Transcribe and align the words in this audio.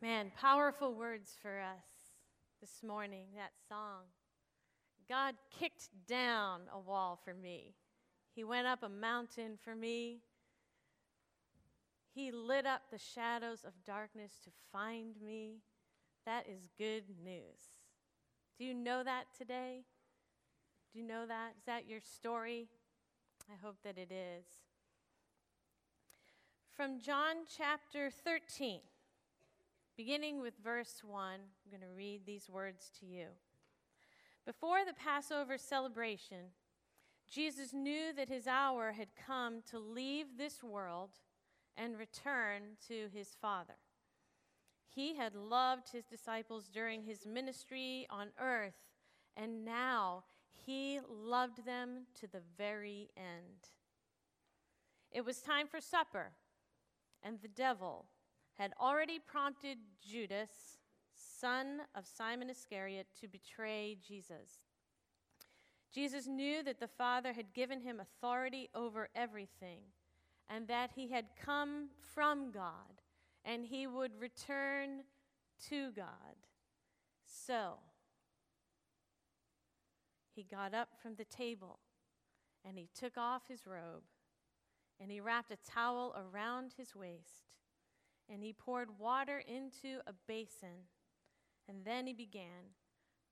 Man, 0.00 0.30
powerful 0.40 0.94
words 0.94 1.36
for 1.42 1.58
us 1.58 2.14
this 2.60 2.84
morning, 2.86 3.26
that 3.34 3.50
song. 3.68 4.04
God 5.08 5.34
kicked 5.58 5.88
down 6.06 6.60
a 6.72 6.78
wall 6.78 7.18
for 7.24 7.34
me. 7.34 7.74
He 8.32 8.44
went 8.44 8.68
up 8.68 8.84
a 8.84 8.88
mountain 8.88 9.58
for 9.60 9.74
me. 9.74 10.20
He 12.14 12.30
lit 12.30 12.64
up 12.64 12.82
the 12.92 12.98
shadows 12.98 13.64
of 13.66 13.72
darkness 13.84 14.34
to 14.44 14.50
find 14.70 15.16
me. 15.20 15.62
That 16.26 16.46
is 16.48 16.68
good 16.78 17.02
news. 17.24 17.74
Do 18.56 18.64
you 18.64 18.74
know 18.74 19.02
that 19.02 19.24
today? 19.36 19.80
Do 20.92 21.00
you 21.00 21.04
know 21.04 21.26
that? 21.26 21.54
Is 21.58 21.64
that 21.66 21.88
your 21.88 22.00
story? 22.00 22.68
I 23.50 23.54
hope 23.60 23.78
that 23.82 23.98
it 23.98 24.12
is. 24.12 24.46
From 26.76 27.00
John 27.00 27.38
chapter 27.56 28.10
13, 28.10 28.78
beginning 29.98 30.40
with 30.40 30.54
verse 30.62 31.02
1, 31.04 31.34
I'm 31.34 31.70
going 31.72 31.80
to 31.80 31.96
read 31.96 32.20
these 32.24 32.48
words 32.48 32.88
to 33.00 33.04
you. 33.04 33.26
Before 34.46 34.84
the 34.86 34.92
Passover 34.92 35.58
celebration, 35.58 36.52
Jesus 37.28 37.72
knew 37.72 38.12
that 38.16 38.28
his 38.28 38.46
hour 38.46 38.92
had 38.92 39.08
come 39.26 39.60
to 39.68 39.80
leave 39.80 40.38
this 40.38 40.62
world 40.62 41.10
and 41.76 41.98
return 41.98 42.76
to 42.86 43.08
his 43.12 43.36
Father. 43.42 43.74
He 44.86 45.16
had 45.16 45.34
loved 45.34 45.90
his 45.90 46.04
disciples 46.04 46.68
during 46.72 47.02
his 47.02 47.26
ministry 47.26 48.06
on 48.08 48.28
earth, 48.40 48.78
and 49.36 49.64
now 49.64 50.22
he 50.64 51.00
loved 51.10 51.66
them 51.66 52.06
to 52.20 52.28
the 52.28 52.42
very 52.56 53.10
end. 53.16 53.70
It 55.10 55.24
was 55.24 55.40
time 55.40 55.66
for 55.66 55.80
supper, 55.80 56.34
and 57.20 57.40
the 57.42 57.48
devil 57.48 58.06
had 58.58 58.72
already 58.80 59.20
prompted 59.20 59.78
Judas, 60.02 60.50
son 61.14 61.80
of 61.94 62.06
Simon 62.06 62.50
Iscariot, 62.50 63.06
to 63.20 63.28
betray 63.28 63.96
Jesus. 64.06 64.64
Jesus 65.94 66.26
knew 66.26 66.62
that 66.64 66.80
the 66.80 66.88
Father 66.88 67.32
had 67.32 67.54
given 67.54 67.80
him 67.80 68.00
authority 68.00 68.68
over 68.74 69.08
everything 69.14 69.80
and 70.48 70.66
that 70.66 70.90
he 70.94 71.08
had 71.08 71.26
come 71.40 71.88
from 72.14 72.50
God 72.50 73.00
and 73.44 73.64
he 73.64 73.86
would 73.86 74.20
return 74.20 75.02
to 75.68 75.92
God. 75.92 76.36
So 77.24 77.74
he 80.34 80.42
got 80.42 80.74
up 80.74 80.88
from 81.00 81.14
the 81.14 81.24
table 81.24 81.78
and 82.64 82.76
he 82.76 82.88
took 82.92 83.16
off 83.16 83.42
his 83.48 83.66
robe 83.66 84.02
and 85.00 85.10
he 85.10 85.20
wrapped 85.20 85.52
a 85.52 85.70
towel 85.70 86.14
around 86.16 86.74
his 86.76 86.94
waist 86.94 87.57
and 88.30 88.42
he 88.42 88.52
poured 88.52 88.98
water 88.98 89.42
into 89.46 90.00
a 90.06 90.12
basin 90.26 90.86
and 91.68 91.84
then 91.84 92.06
he 92.06 92.14
began 92.14 92.74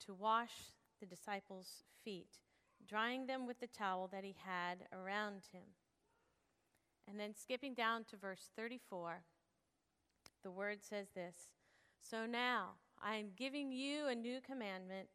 to 0.05 0.15
wash 0.15 0.53
the 1.01 1.07
disciples' 1.07 1.85
feet, 2.05 2.39
drying 2.87 3.27
them 3.27 3.47
with 3.47 3.61
the 3.61 3.67
towel 3.67 4.09
that 4.13 4.25
he 4.25 4.37
had 4.45 4.87
around 4.93 5.43
him. 5.53 5.63
And 7.09 7.19
then 7.19 7.35
skipping 7.35 7.75
down 7.75 8.05
to 8.05 8.17
verse 8.17 8.51
34, 8.57 9.23
the 10.43 10.51
word 10.51 10.83
says 10.83 11.09
this 11.15 11.35
So 12.03 12.27
now 12.27 12.73
I 13.03 13.17
am 13.17 13.29
giving 13.37 13.73
you 13.73 14.07
a 14.07 14.15
new 14.15 14.41
commandment 14.41 15.09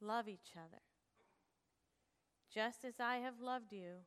love 0.00 0.28
each 0.28 0.52
other. 0.56 0.82
Just 2.52 2.84
as 2.84 2.94
I 2.98 3.16
have 3.16 3.40
loved 3.40 3.72
you, 3.72 4.04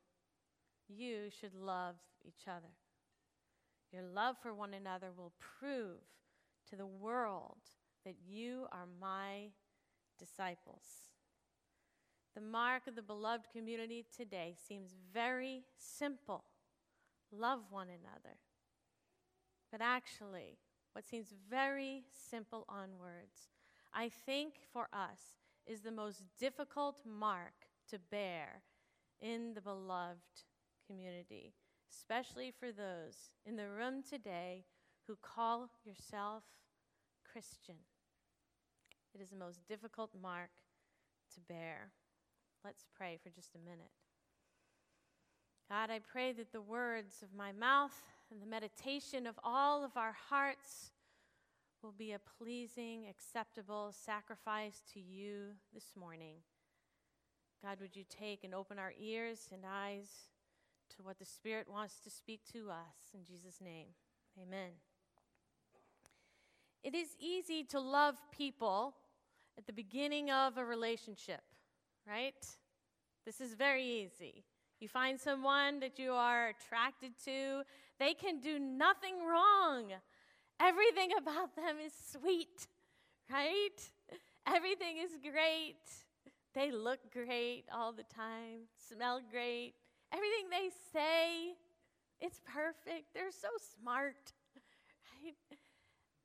you 0.88 1.30
should 1.30 1.54
love 1.54 1.96
each 2.26 2.48
other. 2.48 2.74
Your 3.94 4.04
love 4.04 4.38
for 4.42 4.54
one 4.54 4.74
another 4.74 5.12
will 5.16 5.34
prove 5.60 6.00
to 6.70 6.76
the 6.76 6.86
world 6.86 7.60
that 8.04 8.16
you 8.28 8.66
are 8.72 8.88
my 9.00 9.52
disciples. 10.18 10.84
The 12.36 12.42
mark 12.42 12.88
of 12.88 12.96
the 12.96 13.04
beloved 13.04 13.46
community 13.56 14.06
today 14.18 14.56
seems 14.68 14.96
very 15.14 15.64
simple 15.78 16.44
love 17.32 17.62
one 17.70 17.88
another. 17.88 18.38
But 19.72 19.82
actually, 19.82 20.58
what 20.94 21.08
seems 21.08 21.34
very 21.50 22.04
simple 22.12 22.66
on 22.70 22.90
words, 23.00 23.50
I 23.94 24.10
think 24.10 24.56
for 24.72 24.88
us 24.94 25.40
is 25.66 25.82
the 25.82 25.92
most 25.92 26.24
difficult 26.40 27.02
mark 27.06 27.54
to 27.90 28.00
bear 28.12 28.62
in 29.22 29.54
the 29.54 29.62
beloved 29.62 30.44
community, 30.88 31.54
especially 31.94 32.52
for 32.52 32.72
those 32.72 33.16
in 33.46 33.56
the 33.56 33.70
room 33.70 34.02
today 34.08 34.66
who 35.08 35.18
call 35.22 35.70
yourself 35.86 36.44
Christian. 37.32 37.76
It 39.14 39.22
is 39.22 39.30
the 39.30 39.38
most 39.38 39.68
difficult 39.68 40.12
mark 40.20 40.50
to 41.36 41.42
bear. 41.42 41.92
Let's 42.64 42.86
pray 42.96 43.20
for 43.22 43.30
just 43.30 43.56
a 43.56 43.60
minute. 43.60 43.92
God, 45.70 45.90
I 45.90 46.00
pray 46.00 46.34
that 46.34 46.52
the 46.52 46.62
words 46.62 47.24
of 47.24 47.36
my 47.36 47.52
mouth 47.52 48.00
and 48.32 48.42
the 48.42 48.46
meditation 48.46 49.28
of 49.28 49.40
all 49.44 49.84
of 49.84 49.96
our 49.98 50.16
hearts 50.30 50.92
will 51.82 51.92
be 51.92 52.14
a 52.14 52.20
pleasing, 52.38 53.06
acceptable 53.10 53.92
sacrifice 53.92 54.82
to 54.94 55.00
you 55.00 55.52
this 55.74 55.94
morning. 56.00 56.36
God, 57.64 57.80
would 57.82 57.96
you 57.96 58.04
take 58.10 58.44
and 58.44 58.54
open 58.54 58.80
our 58.80 58.94
ears 59.00 59.50
and 59.52 59.64
eyes 59.70 60.10
to 60.98 61.04
what 61.04 61.20
the 61.20 61.26
Spirit 61.26 61.68
wants 61.70 62.00
to 62.04 62.10
speak 62.10 62.42
to 62.54 62.70
us? 62.70 63.14
In 63.14 63.24
Jesus' 63.24 63.60
name, 63.62 63.88
amen. 64.42 64.72
It 66.84 66.94
is 66.94 67.16
easy 67.20 67.64
to 67.66 67.80
love 67.80 68.16
people 68.32 68.96
at 69.58 69.66
the 69.66 69.74
beginning 69.74 70.30
of 70.32 70.58
a 70.58 70.66
relationship, 70.66 71.42
right? 72.08 72.46
This 73.26 73.40
is 73.40 73.54
very 73.54 73.86
easy. 73.86 74.44
You 74.80 74.90
find 74.90 75.20
someone 75.20 75.80
that 75.80 75.98
you 75.98 76.12
are 76.12 76.50
attracted 76.50 77.14
to, 77.26 77.64
they 78.00 78.14
can 78.14 78.40
do 78.40 78.60
nothing 78.60 79.26
wrong. 79.26 79.86
Everything 80.60 81.12
about 81.18 81.56
them 81.56 81.78
is 81.84 81.94
sweet, 82.12 82.68
right? 83.32 83.92
Everything 84.46 84.98
is 84.98 85.12
great. 85.22 85.78
They 86.54 86.72
look 86.72 87.00
great 87.12 87.64
all 87.74 87.94
the 87.94 88.04
time, 88.04 88.68
smell 88.90 89.22
great. 89.32 89.74
Everything 90.14 90.50
they 90.52 90.70
say, 90.94 91.56
it's 92.22 92.40
perfect. 92.46 93.14
They're 93.14 93.32
so 93.32 93.50
smart, 93.74 94.32
right? 95.12 95.36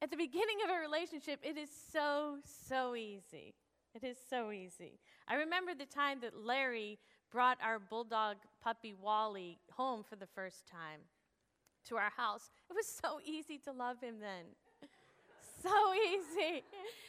At 0.03 0.11
the 0.11 0.17
beginning 0.17 0.59
of 0.63 0.71
a 0.71 0.79
relationship, 0.79 1.41
it 1.43 1.57
is 1.57 1.71
so, 1.93 2.39
so 2.45 2.95
easy. 2.95 3.55
It 3.95 4.05
is 4.05 4.19
so 4.29 4.53
easy. 4.53 5.01
I 5.27 5.35
remember 5.37 5.73
the 5.75 5.87
time 5.87 6.21
that 6.21 6.37
Larry 6.37 6.99
brought 7.33 7.59
our 7.65 7.79
bulldog 7.79 8.37
puppy 8.63 8.95
Wally 8.95 9.59
home 9.73 10.05
for 10.05 10.17
the 10.17 10.29
first 10.35 10.69
time 10.69 11.01
to 11.89 11.97
our 11.97 12.13
house. 12.17 12.51
It 12.71 12.75
was 12.75 12.87
so 12.87 13.19
easy 13.25 13.59
to 13.65 13.73
love 13.73 14.01
him 14.01 14.21
then. 14.21 14.53
so 15.65 15.75
easy. 15.97 16.63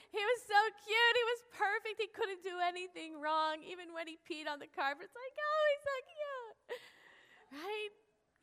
He 0.09 0.21
was 0.23 0.39
so 0.47 0.61
cute. 0.81 1.15
He 1.19 1.25
was 1.29 1.41
perfect. 1.53 2.01
He 2.01 2.09
couldn't 2.09 2.41
do 2.41 2.57
anything 2.63 3.21
wrong. 3.21 3.61
Even 3.67 3.93
when 3.93 4.07
he 4.07 4.17
peed 4.25 4.49
on 4.49 4.57
the 4.57 4.71
carpet, 4.71 5.05
it's 5.05 5.19
like, 5.19 5.35
oh, 5.37 5.63
he's 5.69 5.85
so 5.85 5.97
cute. 6.09 6.38
Right? 7.51 7.89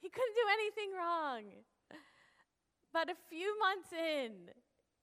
He 0.01 0.09
couldn't 0.09 0.35
do 0.35 0.49
anything 0.53 0.97
wrong. 0.97 1.43
But 2.93 3.11
a 3.11 3.17
few 3.29 3.59
months 3.59 3.93
in, 3.93 4.33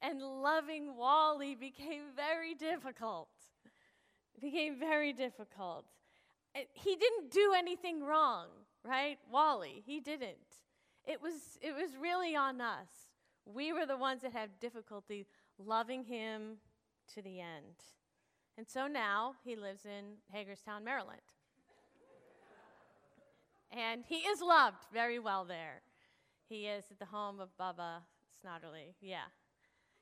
and 0.01 0.21
loving 0.21 0.95
Wally 0.97 1.55
became 1.55 2.03
very 2.15 2.55
difficult. 2.55 3.29
It 4.35 4.41
became 4.41 4.79
very 4.79 5.13
difficult 5.13 5.85
he 6.73 6.95
didn't 6.95 7.31
do 7.31 7.53
anything 7.57 8.03
wrong, 8.03 8.47
right? 8.83 9.17
Wally, 9.31 9.83
he 9.85 9.99
didn't. 9.99 10.37
It 11.05 11.21
was, 11.21 11.57
it 11.61 11.73
was 11.73 11.91
really 11.99 12.35
on 12.35 12.61
us. 12.61 12.87
We 13.45 13.73
were 13.73 13.85
the 13.85 13.97
ones 13.97 14.21
that 14.21 14.31
had 14.31 14.59
difficulty 14.59 15.25
loving 15.57 16.03
him 16.03 16.57
to 17.13 17.21
the 17.21 17.41
end. 17.41 17.75
And 18.57 18.67
so 18.67 18.87
now 18.87 19.33
he 19.43 19.55
lives 19.55 19.85
in 19.85 20.17
Hagerstown, 20.31 20.83
Maryland. 20.83 21.21
And 23.73 24.03
he 24.07 24.17
is 24.17 24.41
loved 24.41 24.85
very 24.93 25.19
well 25.19 25.45
there. 25.45 25.81
He 26.47 26.67
is 26.67 26.85
at 26.91 26.99
the 26.99 27.05
home 27.05 27.39
of 27.39 27.49
Bubba 27.59 28.01
Snodderly. 28.43 28.93
Yeah. 29.01 29.31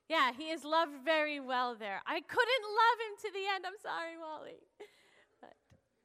Yeah, 0.09 0.31
he 0.37 0.49
is 0.49 0.65
loved 0.65 1.05
very 1.05 1.39
well 1.39 1.75
there. 1.75 2.01
I 2.05 2.19
couldn't 2.19 2.65
love 2.81 2.97
him 3.07 3.15
to 3.21 3.31
the 3.31 3.55
end. 3.55 3.65
I'm 3.65 3.79
sorry, 3.81 4.17
Wally 4.19 4.59
But 5.39 5.53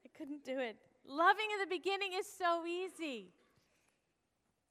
I 0.04 0.08
couldn't 0.16 0.44
do 0.44 0.58
it. 0.60 0.76
Loving 1.04 1.46
in 1.52 1.68
the 1.68 1.74
beginning 1.74 2.10
is 2.16 2.26
so 2.26 2.64
easy. 2.64 3.32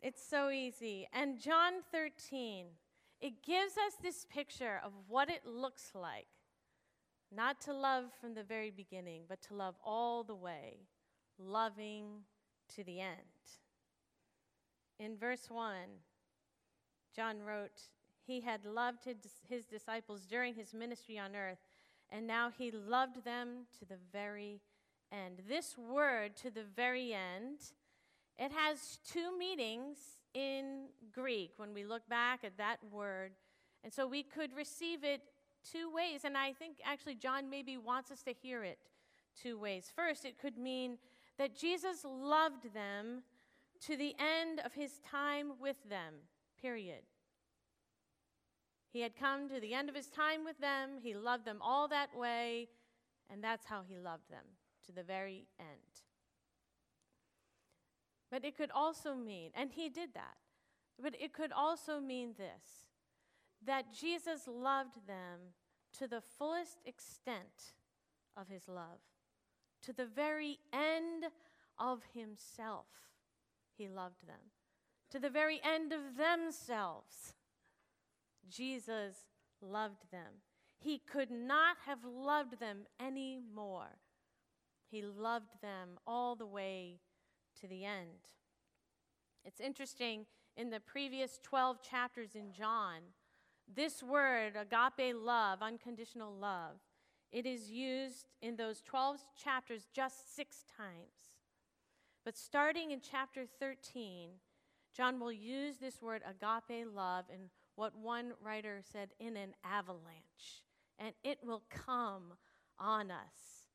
It's 0.01 0.25
so 0.25 0.49
easy. 0.49 1.07
And 1.11 1.39
John 1.39 1.73
13, 1.91 2.67
it 3.19 3.43
gives 3.43 3.73
us 3.73 3.93
this 4.01 4.25
picture 4.29 4.79
of 4.83 4.91
what 5.07 5.29
it 5.29 5.45
looks 5.45 5.91
like 5.93 6.27
not 7.35 7.59
to 7.61 7.73
love 7.73 8.05
from 8.21 8.33
the 8.33 8.43
very 8.43 8.71
beginning, 8.71 9.23
but 9.27 9.41
to 9.41 9.55
love 9.55 9.75
all 9.83 10.23
the 10.23 10.35
way, 10.35 10.77
loving 11.37 12.21
to 12.75 12.83
the 12.83 13.01
end. 13.01 13.11
In 14.99 15.17
verse 15.17 15.49
1, 15.49 15.75
John 17.15 17.41
wrote, 17.41 17.81
he 18.25 18.41
had 18.41 18.65
loved 18.65 19.05
his, 19.05 19.65
disciples 19.65 20.21
during 20.21 20.55
his 20.55 20.73
ministry 20.73 21.19
on 21.19 21.35
earth, 21.35 21.59
and 22.11 22.25
now 22.25 22.49
he 22.49 22.71
loved 22.71 23.23
them 23.23 23.65
to 23.79 23.85
the 23.85 23.97
very 24.11 24.61
end. 25.11 25.41
This 25.47 25.77
word, 25.77 26.35
to 26.37 26.49
the 26.49 26.63
very 26.75 27.13
end, 27.13 27.59
it 28.37 28.51
has 28.51 28.99
two 29.07 29.37
meanings 29.37 29.97
in 30.33 30.87
Greek 31.13 31.53
when 31.57 31.73
we 31.73 31.85
look 31.85 32.07
back 32.09 32.43
at 32.43 32.57
that 32.57 32.77
word. 32.91 33.31
And 33.83 33.93
so 33.93 34.07
we 34.07 34.23
could 34.23 34.53
receive 34.55 35.03
it 35.03 35.21
two 35.69 35.91
ways. 35.93 36.25
And 36.25 36.37
I 36.37 36.53
think 36.53 36.77
actually 36.83 37.15
John 37.15 37.49
maybe 37.49 37.77
wants 37.77 38.11
us 38.11 38.21
to 38.23 38.33
hear 38.33 38.63
it 38.63 38.79
two 39.41 39.57
ways. 39.57 39.91
First, 39.95 40.25
it 40.25 40.39
could 40.39 40.57
mean 40.57 40.97
that 41.37 41.55
Jesus 41.55 42.05
loved 42.05 42.73
them 42.73 43.23
to 43.81 43.97
the 43.97 44.15
end 44.19 44.61
of 44.63 44.73
his 44.73 44.99
time 44.99 45.53
with 45.59 45.77
them, 45.89 46.13
period. 46.61 47.03
He 48.91 49.01
had 49.01 49.15
come 49.17 49.49
to 49.49 49.59
the 49.59 49.73
end 49.73 49.89
of 49.89 49.95
his 49.95 50.07
time 50.07 50.45
with 50.45 50.59
them, 50.59 50.91
he 51.01 51.13
loved 51.13 51.45
them 51.45 51.59
all 51.61 51.87
that 51.89 52.15
way, 52.15 52.69
and 53.29 53.43
that's 53.43 53.65
how 53.65 53.81
he 53.87 53.97
loved 53.97 54.29
them 54.29 54.45
to 54.85 54.91
the 54.93 55.03
very 55.03 55.47
end. 55.59 55.67
But 58.31 58.45
it 58.45 58.55
could 58.55 58.71
also 58.73 59.15
mean, 59.15 59.51
and 59.53 59.71
he 59.71 59.89
did 59.89 60.13
that, 60.13 60.37
but 61.01 61.15
it 61.19 61.33
could 61.33 61.51
also 61.51 61.99
mean 61.99 62.35
this 62.37 62.85
that 63.65 63.93
Jesus 63.93 64.47
loved 64.47 65.07
them 65.07 65.39
to 65.97 66.07
the 66.07 66.21
fullest 66.21 66.77
extent 66.85 67.73
of 68.37 68.47
his 68.47 68.67
love, 68.67 68.99
to 69.85 69.93
the 69.93 70.05
very 70.05 70.59
end 70.73 71.25
of 71.77 72.01
himself. 72.13 72.87
He 73.77 73.87
loved 73.87 74.27
them, 74.27 74.51
to 75.11 75.19
the 75.19 75.29
very 75.29 75.61
end 75.63 75.91
of 75.91 76.17
themselves. 76.17 77.33
Jesus 78.49 79.15
loved 79.61 80.11
them. 80.11 80.41
He 80.77 80.99
could 80.99 81.31
not 81.31 81.77
have 81.85 81.99
loved 82.05 82.59
them 82.59 82.85
any 82.99 83.39
more. 83.53 83.97
He 84.89 85.01
loved 85.01 85.61
them 85.61 85.97
all 86.07 86.35
the 86.35 86.45
way 86.45 86.99
to 87.61 87.67
the 87.67 87.85
end. 87.85 88.31
It's 89.43 89.59
interesting, 89.59 90.25
in 90.57 90.69
the 90.69 90.79
previous 90.79 91.39
12 91.43 91.81
chapters 91.81 92.35
in 92.35 92.51
John, 92.51 93.01
this 93.73 94.01
word, 94.01 94.53
agape 94.55 95.15
love, 95.15 95.61
unconditional 95.61 96.33
love, 96.33 96.77
it 97.35 97.45
is 97.45 97.69
used 97.69 98.29
in 98.41 98.55
those 98.55 98.81
12 98.81 99.19
chapters 99.35 99.89
just 99.93 100.33
six 100.37 100.63
times. 100.77 101.35
But 102.23 102.37
starting 102.37 102.91
in 102.91 103.01
chapter 103.01 103.43
13, 103.59 104.29
John 104.95 105.19
will 105.19 105.33
use 105.33 105.75
this 105.75 106.01
word 106.01 106.21
agape 106.25 106.87
love 106.95 107.25
in 107.29 107.49
what 107.75 107.91
one 107.97 108.31
writer 108.41 108.79
said 108.89 109.09
in 109.19 109.35
an 109.35 109.53
avalanche, 109.65 110.63
and 110.97 111.13
it 111.25 111.39
will 111.43 111.63
come 111.69 112.35
on 112.79 113.11
us. 113.11 113.67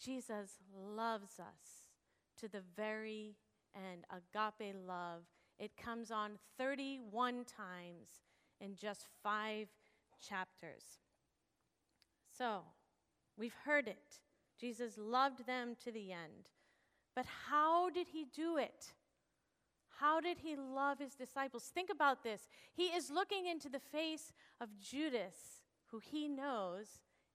Jesus 0.00 0.60
loves 0.72 1.40
us 1.40 1.90
to 2.38 2.46
the 2.46 2.62
very 2.76 3.34
end. 3.74 4.04
Agape 4.10 4.76
love. 4.86 5.22
It 5.58 5.76
comes 5.76 6.12
on 6.12 6.38
31 6.56 7.46
times 7.46 8.22
in 8.60 8.76
just 8.76 9.06
five 9.24 9.66
chapters. 10.20 10.84
So, 12.38 12.62
we've 13.42 13.56
heard 13.64 13.88
it. 13.88 14.20
Jesus 14.56 14.96
loved 14.96 15.46
them 15.46 15.74
to 15.82 15.90
the 15.90 16.12
end. 16.12 16.48
But 17.16 17.26
how 17.48 17.90
did 17.90 18.06
he 18.12 18.24
do 18.24 18.56
it? 18.56 18.92
How 19.98 20.20
did 20.20 20.38
he 20.38 20.54
love 20.54 21.00
his 21.00 21.16
disciples? 21.16 21.64
Think 21.64 21.90
about 21.90 22.22
this. 22.22 22.48
He 22.72 22.84
is 22.84 23.10
looking 23.10 23.46
into 23.46 23.68
the 23.68 23.80
face 23.80 24.32
of 24.60 24.68
Judas, 24.80 25.34
who 25.90 25.98
he 25.98 26.28
knows 26.28 26.86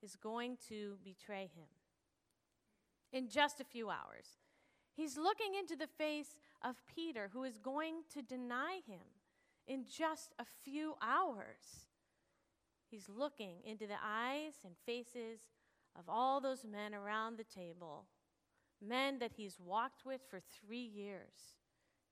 is 0.01 0.15
going 0.15 0.57
to 0.69 0.95
betray 1.03 1.49
him 1.53 1.67
in 3.11 3.27
just 3.27 3.59
a 3.59 3.65
few 3.65 3.89
hours. 3.89 4.39
He's 4.95 5.17
looking 5.17 5.55
into 5.59 5.75
the 5.75 5.87
face 5.87 6.37
of 6.63 6.81
Peter, 6.95 7.29
who 7.33 7.43
is 7.43 7.57
going 7.57 8.03
to 8.13 8.21
deny 8.21 8.79
him 8.87 9.03
in 9.67 9.83
just 9.83 10.33
a 10.39 10.45
few 10.63 10.95
hours. 11.01 11.85
He's 12.89 13.09
looking 13.09 13.57
into 13.65 13.87
the 13.87 13.99
eyes 14.01 14.53
and 14.63 14.73
faces 14.85 15.41
of 15.97 16.07
all 16.07 16.39
those 16.39 16.63
men 16.63 16.93
around 16.93 17.37
the 17.37 17.43
table, 17.43 18.05
men 18.85 19.19
that 19.19 19.33
he's 19.33 19.59
walked 19.59 20.05
with 20.05 20.21
for 20.29 20.39
three 20.39 20.77
years 20.77 21.55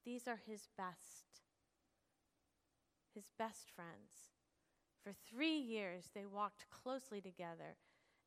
these 0.06 0.28
are 0.28 0.40
his 0.46 0.68
best, 0.78 1.42
his 3.14 3.26
best 3.40 3.72
friends. 3.76 4.30
For 5.04 5.14
three 5.30 5.58
years, 5.58 6.12
they 6.14 6.26
walked 6.26 6.70
closely 6.70 7.22
together. 7.22 7.78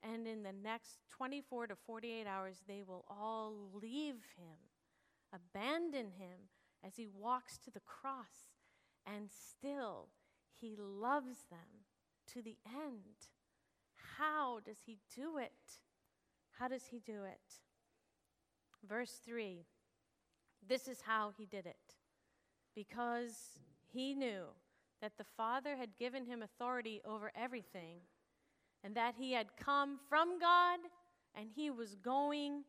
And 0.03 0.27
in 0.27 0.43
the 0.43 0.53
next 0.53 0.99
24 1.11 1.69
to 1.69 1.77
48 1.77 2.27
hours, 2.27 2.63
they 2.67 2.83
will 2.83 3.05
all 3.09 3.71
leave 3.73 4.23
him, 4.37 4.59
abandon 5.33 6.11
him 6.19 6.51
as 6.85 6.97
he 6.97 7.07
walks 7.07 7.59
to 7.59 7.71
the 7.71 7.81
cross. 7.81 8.53
And 9.07 9.29
still, 9.31 10.09
he 10.61 10.77
loves 10.77 11.45
them 11.51 11.87
to 12.33 12.43
the 12.43 12.57
end. 12.67 13.29
How 14.19 14.48
does 14.69 14.79
he 14.87 14.99
do 15.17 15.38
it? 15.38 15.81
How 16.59 16.69
does 16.69 16.85
he 16.91 17.00
do 17.00 17.25
it? 17.25 17.41
Verse 18.87 19.20
3 19.25 19.65
this 20.67 20.88
is 20.88 21.00
how 21.00 21.32
he 21.37 21.47
did 21.47 21.67
it. 21.67 21.97
Because 22.75 23.59
he 23.87 24.15
knew 24.15 24.44
that 25.00 25.17
the 25.17 25.25
Father 25.25 25.76
had 25.76 25.97
given 25.97 26.26
him 26.26 26.43
authority 26.43 27.00
over 27.05 27.32
everything, 27.35 27.99
and 28.85 28.94
that 28.94 29.15
he 29.19 29.32
had 29.32 29.56
come 29.56 29.99
from 30.09 30.38
God 30.38 30.81
and 31.35 31.49
he 31.55 31.71
was 31.71 31.94
going 31.97 32.64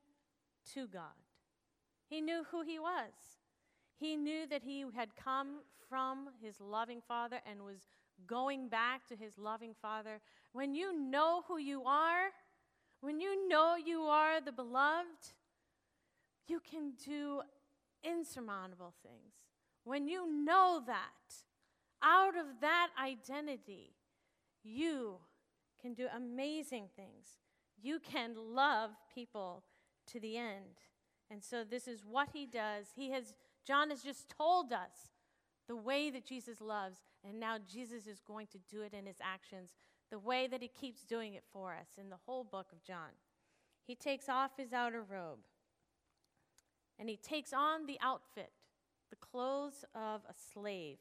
to 0.74 0.88
God. 0.88 1.04
He 2.08 2.22
knew 2.22 2.44
who 2.52 2.62
he 2.62 2.80
was. 2.80 3.12
He 4.00 4.16
knew 4.16 4.48
that 4.48 4.64
he 4.64 4.86
had 4.96 5.16
come 5.16 5.60
from 5.88 6.30
his 6.42 6.60
loving 6.60 7.02
Father 7.08 7.42
and 7.50 7.64
was 7.64 7.88
going 8.28 8.68
back 8.68 9.08
to 9.08 9.16
his 9.16 9.38
loving 9.38 9.74
Father. 9.82 10.20
When 10.54 10.74
you 10.76 10.98
know 10.98 11.44
who 11.48 11.58
you 11.58 11.84
are, 11.84 12.30
when 13.02 13.20
you 13.20 13.48
know 13.48 13.76
you 13.76 14.02
are 14.02 14.42
the 14.42 14.52
beloved, 14.52 15.34
you 16.48 16.60
can 16.60 16.94
do 17.06 17.42
insurmountable 18.04 18.94
things. 19.04 19.34
When 19.84 20.08
you 20.08 20.28
know 20.46 20.82
that, 20.86 21.34
out 22.04 22.38
of 22.38 22.46
that 22.62 22.90
identity, 23.02 23.94
you 24.64 25.18
can 25.82 25.94
do 25.94 26.08
amazing 26.16 26.90
things. 26.96 27.40
You 27.82 28.00
can 28.00 28.36
love 28.36 28.92
people 29.14 29.64
to 30.08 30.20
the 30.20 30.38
end. 30.38 30.84
And 31.32 31.44
so 31.44 31.64
this 31.64 31.88
is 31.88 32.04
what 32.06 32.30
he 32.34 32.46
does. 32.46 32.88
He 32.96 33.12
has 33.12 33.34
John 33.66 33.90
has 33.92 34.02
just 34.02 34.30
told 34.30 34.74
us 34.74 35.12
the 35.70 35.76
way 35.76 36.10
that 36.10 36.26
Jesus 36.26 36.60
loves, 36.60 36.98
and 37.24 37.40
now 37.40 37.58
Jesus 37.72 38.08
is 38.08 38.20
going 38.20 38.48
to 38.48 38.58
do 38.70 38.82
it 38.82 38.92
in 38.92 39.06
his 39.06 39.18
actions, 39.22 39.76
the 40.10 40.18
way 40.18 40.48
that 40.48 40.64
he 40.64 40.68
keeps 40.68 41.06
doing 41.06 41.36
it 41.36 41.44
for 41.54 41.72
us 41.72 41.90
in 42.00 42.10
the 42.10 42.18
whole 42.26 42.44
book 42.44 42.72
of 42.74 42.84
John. 42.84 43.12
He 43.86 43.94
takes 43.94 44.28
off 44.28 44.58
his 44.58 44.74
outer 44.74 45.04
robe 45.04 45.40
and 46.98 47.08
he 47.08 47.18
takes 47.18 47.54
on 47.54 47.86
the 47.86 48.00
outfit, 48.02 48.52
the 49.12 49.16
clothes 49.16 49.86
of 49.94 50.22
a 50.28 50.34
slave, 50.54 50.98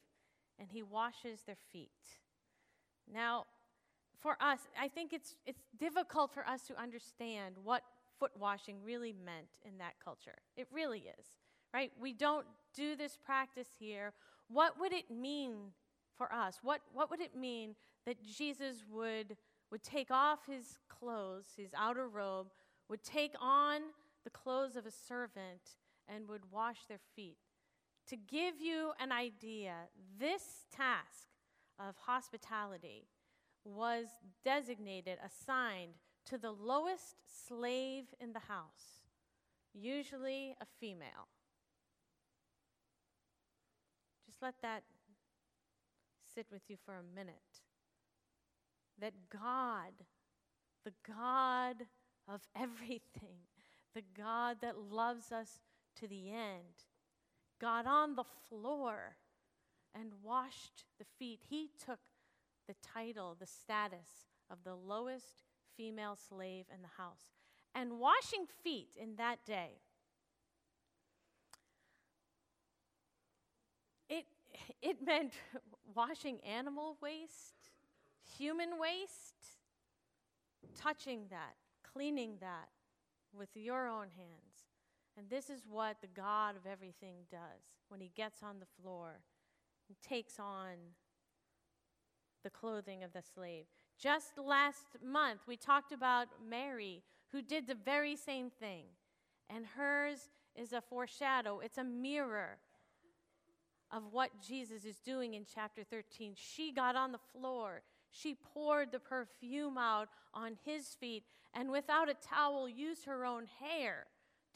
and 0.58 0.68
he 0.70 0.82
washes 0.82 1.40
their 1.46 1.56
feet. 1.72 1.90
Now, 3.12 3.46
for 4.20 4.37
us, 4.40 4.60
I 4.78 4.88
think 4.88 5.14
it's, 5.14 5.34
it's 5.46 5.62
difficult 5.80 6.32
for 6.32 6.46
us 6.46 6.62
to 6.64 6.78
understand 6.78 7.54
what 7.64 7.82
foot 8.18 8.32
washing 8.38 8.76
really 8.84 9.14
meant 9.25 9.48
in 9.64 9.78
that 9.78 9.94
culture. 10.04 10.37
It 10.56 10.68
really 10.70 11.04
is, 11.18 11.26
right? 11.72 11.90
We 11.98 12.12
don't 12.12 12.46
do 12.75 12.96
this 12.96 13.16
practice 13.16 13.68
here. 13.78 14.12
What 14.49 14.78
would 14.81 14.93
it 14.93 15.11
mean 15.11 15.73
for 16.17 16.33
us? 16.33 16.59
What, 16.62 16.81
what 16.93 17.11
would 17.11 17.21
it 17.21 17.37
mean 17.37 17.75
that 18.07 18.23
Jesus 18.23 18.85
would, 18.90 19.37
would 19.71 19.83
take 19.83 20.11
off 20.11 20.40
his 20.47 20.78
clothes, 20.88 21.47
his 21.57 21.71
outer 21.76 22.09
robe, 22.09 22.49
would 22.88 23.02
take 23.02 23.35
on 23.40 23.81
the 24.25 24.31
clothes 24.31 24.76
of 24.76 24.85
a 24.85 24.90
servant, 24.90 25.76
and 26.09 26.28
would 26.28 26.50
wash 26.50 26.87
their 26.87 27.00
feet. 27.14 27.38
To 28.09 28.17
give 28.17 28.61
you 28.61 28.93
an 28.99 29.12
idea, 29.12 29.75
this 30.19 30.67
task 30.75 31.28
of 31.78 31.95
hospitality 31.97 33.07
was 33.64 34.07
designated, 34.45 35.19
assigned 35.25 35.93
to 36.26 36.38
the 36.38 36.50
lowest 36.50 37.17
slave 37.47 38.05
in 38.21 38.33
the 38.33 38.38
house, 38.38 39.02
usually 39.75 40.55
a 40.61 40.67
female. 40.81 41.28
Just 44.38 44.42
let 44.42 44.62
that 44.62 44.83
sit 46.35 46.47
with 46.52 46.62
you 46.68 46.76
for 46.85 46.95
a 46.95 47.14
minute. 47.14 47.35
That 49.00 49.14
God, 49.33 49.92
the 50.85 50.92
God 51.07 51.87
of 52.28 52.42
everything, 52.57 53.38
the 53.95 54.04
God 54.16 54.59
that 54.62 54.78
loves 54.78 55.33
us 55.33 55.59
to 55.97 56.07
the 56.07 56.30
end, 56.30 56.85
got 57.61 57.87
on 57.87 58.14
the 58.14 58.25
floor 58.49 59.16
and 59.92 60.12
washed 60.23 60.85
the 60.99 61.07
feet. 61.18 61.40
He 61.49 61.71
took 61.85 62.00
the 62.68 62.76
title, 62.95 63.37
the 63.38 63.47
status 63.47 64.28
of 64.50 64.59
the 64.62 64.75
lowest 64.76 65.42
female 65.76 66.16
slave 66.16 66.66
in 66.73 66.83
the 66.83 67.02
house. 67.02 67.25
And 67.75 67.99
washing 67.99 68.47
feet 68.62 68.90
in 68.97 69.16
that 69.16 69.45
day, 69.45 69.80
it, 74.83 75.05
meant 75.05 75.33
washing 75.95 76.38
animal 76.40 76.97
waste, 77.02 77.71
human 78.37 78.78
waste, 78.78 79.59
touching 80.76 81.23
that, 81.31 81.57
cleaning 81.93 82.37
that 82.40 82.69
with 83.37 83.50
your 83.55 83.88
own 83.88 84.09
hands. 84.17 84.69
And 85.17 85.28
this 85.28 85.50
is 85.50 85.62
what 85.69 85.97
the 86.00 86.07
God 86.07 86.57
of 86.57 86.71
everything 86.71 87.17
does 87.31 87.62
when 87.88 88.00
he 88.00 88.11
gets 88.14 88.43
on 88.43 88.61
the 88.61 88.83
floor 88.83 89.21
and 89.88 89.97
takes 90.00 90.38
on 90.38 90.76
the 92.45 92.50
clothing 92.50 93.02
of 93.02 93.12
the 93.12 93.23
slave. 93.23 93.64
Just 93.99 94.38
last 94.38 94.97
month, 95.05 95.40
we 95.49 95.57
talked 95.57 95.93
about 95.93 96.28
Mary, 96.49 97.02
who 97.33 97.43
did 97.43 97.67
the 97.67 97.75
very 97.75 98.14
same 98.14 98.49
thing. 98.49 98.85
And 99.50 99.67
hers 99.76 100.31
is 100.55 100.73
a 100.73 100.81
foreshadow, 100.81 101.61
it's 101.61 101.78
a 101.78 101.85
mirror 101.85 102.59
of 103.90 104.02
what 104.12 104.30
Jesus 104.47 104.85
is 104.85 104.99
doing 104.99 105.35
in 105.35 105.45
chapter 105.52 105.83
13. 105.83 106.35
She 106.37 106.73
got 106.73 106.97
on 106.97 107.12
the 107.12 107.18
floor. 107.33 107.83
She 108.11 108.35
poured 108.35 108.92
the 108.92 108.99
perfume 108.99 109.78
out 109.78 110.09
on 110.35 110.57
his 110.64 110.97
feet 110.99 111.25
and 111.54 111.71
without 111.71 112.09
a 112.09 112.14
towel 112.14 112.68
used 112.68 113.04
her 113.07 113.25
own 113.25 113.47
hair 113.61 114.07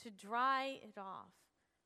to 0.03 0.11
dry 0.11 0.79
it 0.83 0.99
off. 0.99 1.33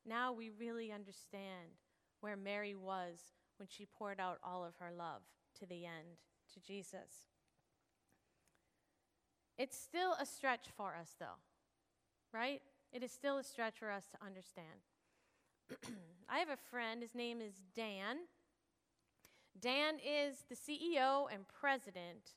Now 0.05 0.33
we 0.33 0.51
really 0.51 0.93
understand 0.93 1.79
where 2.21 2.37
Mary 2.37 2.75
was 2.75 3.33
when 3.59 3.69
she 3.69 3.87
poured 3.87 4.21
out 4.21 4.39
all 4.43 4.65
of 4.65 4.75
her 4.79 4.91
love 4.97 5.23
to 5.59 5.67
the 5.67 5.87
end 5.87 6.19
to 6.55 6.61
Jesus. 6.61 7.29
It's 9.59 9.79
still 9.79 10.15
a 10.21 10.27
stretch 10.27 10.67
for 10.77 10.95
us, 11.01 11.15
though, 11.19 11.39
right? 12.33 12.61
It 12.93 13.03
is 13.03 13.11
still 13.11 13.39
a 13.39 13.45
stretch 13.45 13.79
for 13.79 13.91
us 13.91 14.07
to 14.13 14.25
understand. 14.25 14.85
I 16.29 16.39
have 16.39 16.49
a 16.49 16.57
friend, 16.71 17.03
his 17.03 17.15
name 17.15 17.41
is 17.41 17.55
Dan. 17.75 18.19
Dan 19.61 19.95
is 19.97 20.45
the 20.49 20.55
CEO 20.55 21.27
and 21.33 21.47
president 21.49 22.35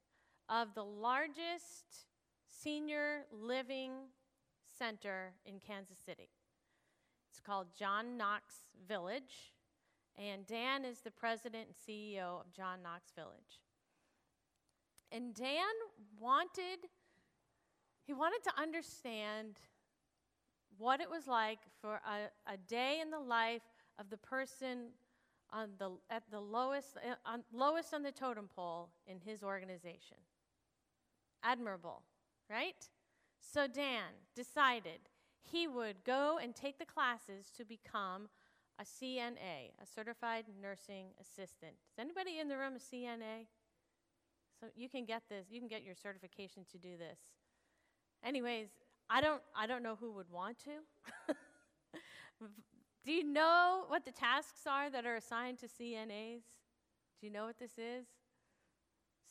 of 0.47 0.73
the 0.73 0.83
largest 0.83 2.05
senior 2.49 3.25
living 3.31 3.91
center 4.77 5.33
in 5.45 5.59
Kansas 5.59 5.97
City. 5.97 6.29
It's 7.29 7.39
called 7.39 7.67
John 7.77 8.17
Knox 8.17 8.55
Village, 8.87 9.53
and 10.17 10.47
Dan 10.47 10.85
is 10.85 11.01
the 11.01 11.11
president 11.11 11.67
and 11.67 11.75
CEO 11.75 12.41
of 12.41 12.51
John 12.53 12.81
Knox 12.81 13.11
Village. 13.15 13.61
And 15.11 15.33
Dan 15.33 15.65
wanted 16.19 16.87
he 18.05 18.13
wanted 18.13 18.43
to 18.45 18.59
understand 18.59 19.59
what 20.79 21.01
it 21.01 21.09
was 21.09 21.27
like 21.27 21.59
for 21.81 22.01
a, 22.05 22.51
a 22.51 22.57
day 22.57 22.99
in 23.01 23.11
the 23.11 23.19
life 23.19 23.61
of 23.99 24.09
the 24.09 24.17
person 24.17 24.87
on 25.51 25.69
the, 25.77 25.91
at 26.09 26.23
the 26.31 26.39
lowest, 26.39 26.97
uh, 26.97 27.15
on, 27.25 27.43
lowest 27.53 27.93
on 27.93 28.01
the 28.01 28.11
totem 28.11 28.47
pole 28.55 28.89
in 29.05 29.19
his 29.19 29.43
organization. 29.43 30.17
Admirable, 31.43 32.03
right? 32.49 32.87
So 33.41 33.67
Dan 33.67 34.13
decided 34.35 34.99
he 35.41 35.67
would 35.67 36.03
go 36.05 36.39
and 36.41 36.55
take 36.55 36.79
the 36.79 36.85
classes 36.85 37.51
to 37.57 37.65
become 37.65 38.29
a 38.79 38.83
CNA, 38.83 39.73
a 39.81 39.85
certified 39.85 40.45
nursing 40.61 41.07
assistant. 41.19 41.73
Is 41.91 41.99
anybody 41.99 42.39
in 42.39 42.47
the 42.47 42.57
room 42.57 42.73
a 42.75 42.95
CNA? 42.95 43.47
So 44.59 44.67
you 44.75 44.89
can 44.89 45.05
get 45.05 45.23
this, 45.29 45.47
you 45.49 45.59
can 45.59 45.67
get 45.67 45.83
your 45.83 45.95
certification 45.95 46.63
to 46.71 46.77
do 46.77 46.97
this. 46.97 47.19
Anyways, 48.23 48.69
I 49.09 49.21
don't 49.21 49.41
I 49.55 49.65
don't 49.67 49.83
know 49.83 49.97
who 49.99 50.11
would 50.11 50.29
want 50.31 50.57
to. 50.59 51.33
Do 53.05 53.11
you 53.11 53.23
know 53.23 53.85
what 53.87 54.05
the 54.05 54.11
tasks 54.11 54.61
are 54.67 54.89
that 54.89 55.05
are 55.05 55.15
assigned 55.15 55.57
to 55.59 55.67
CNAs? 55.67 56.43
Do 57.19 57.27
you 57.27 57.31
know 57.31 57.45
what 57.45 57.57
this 57.57 57.77
is? 57.77 58.05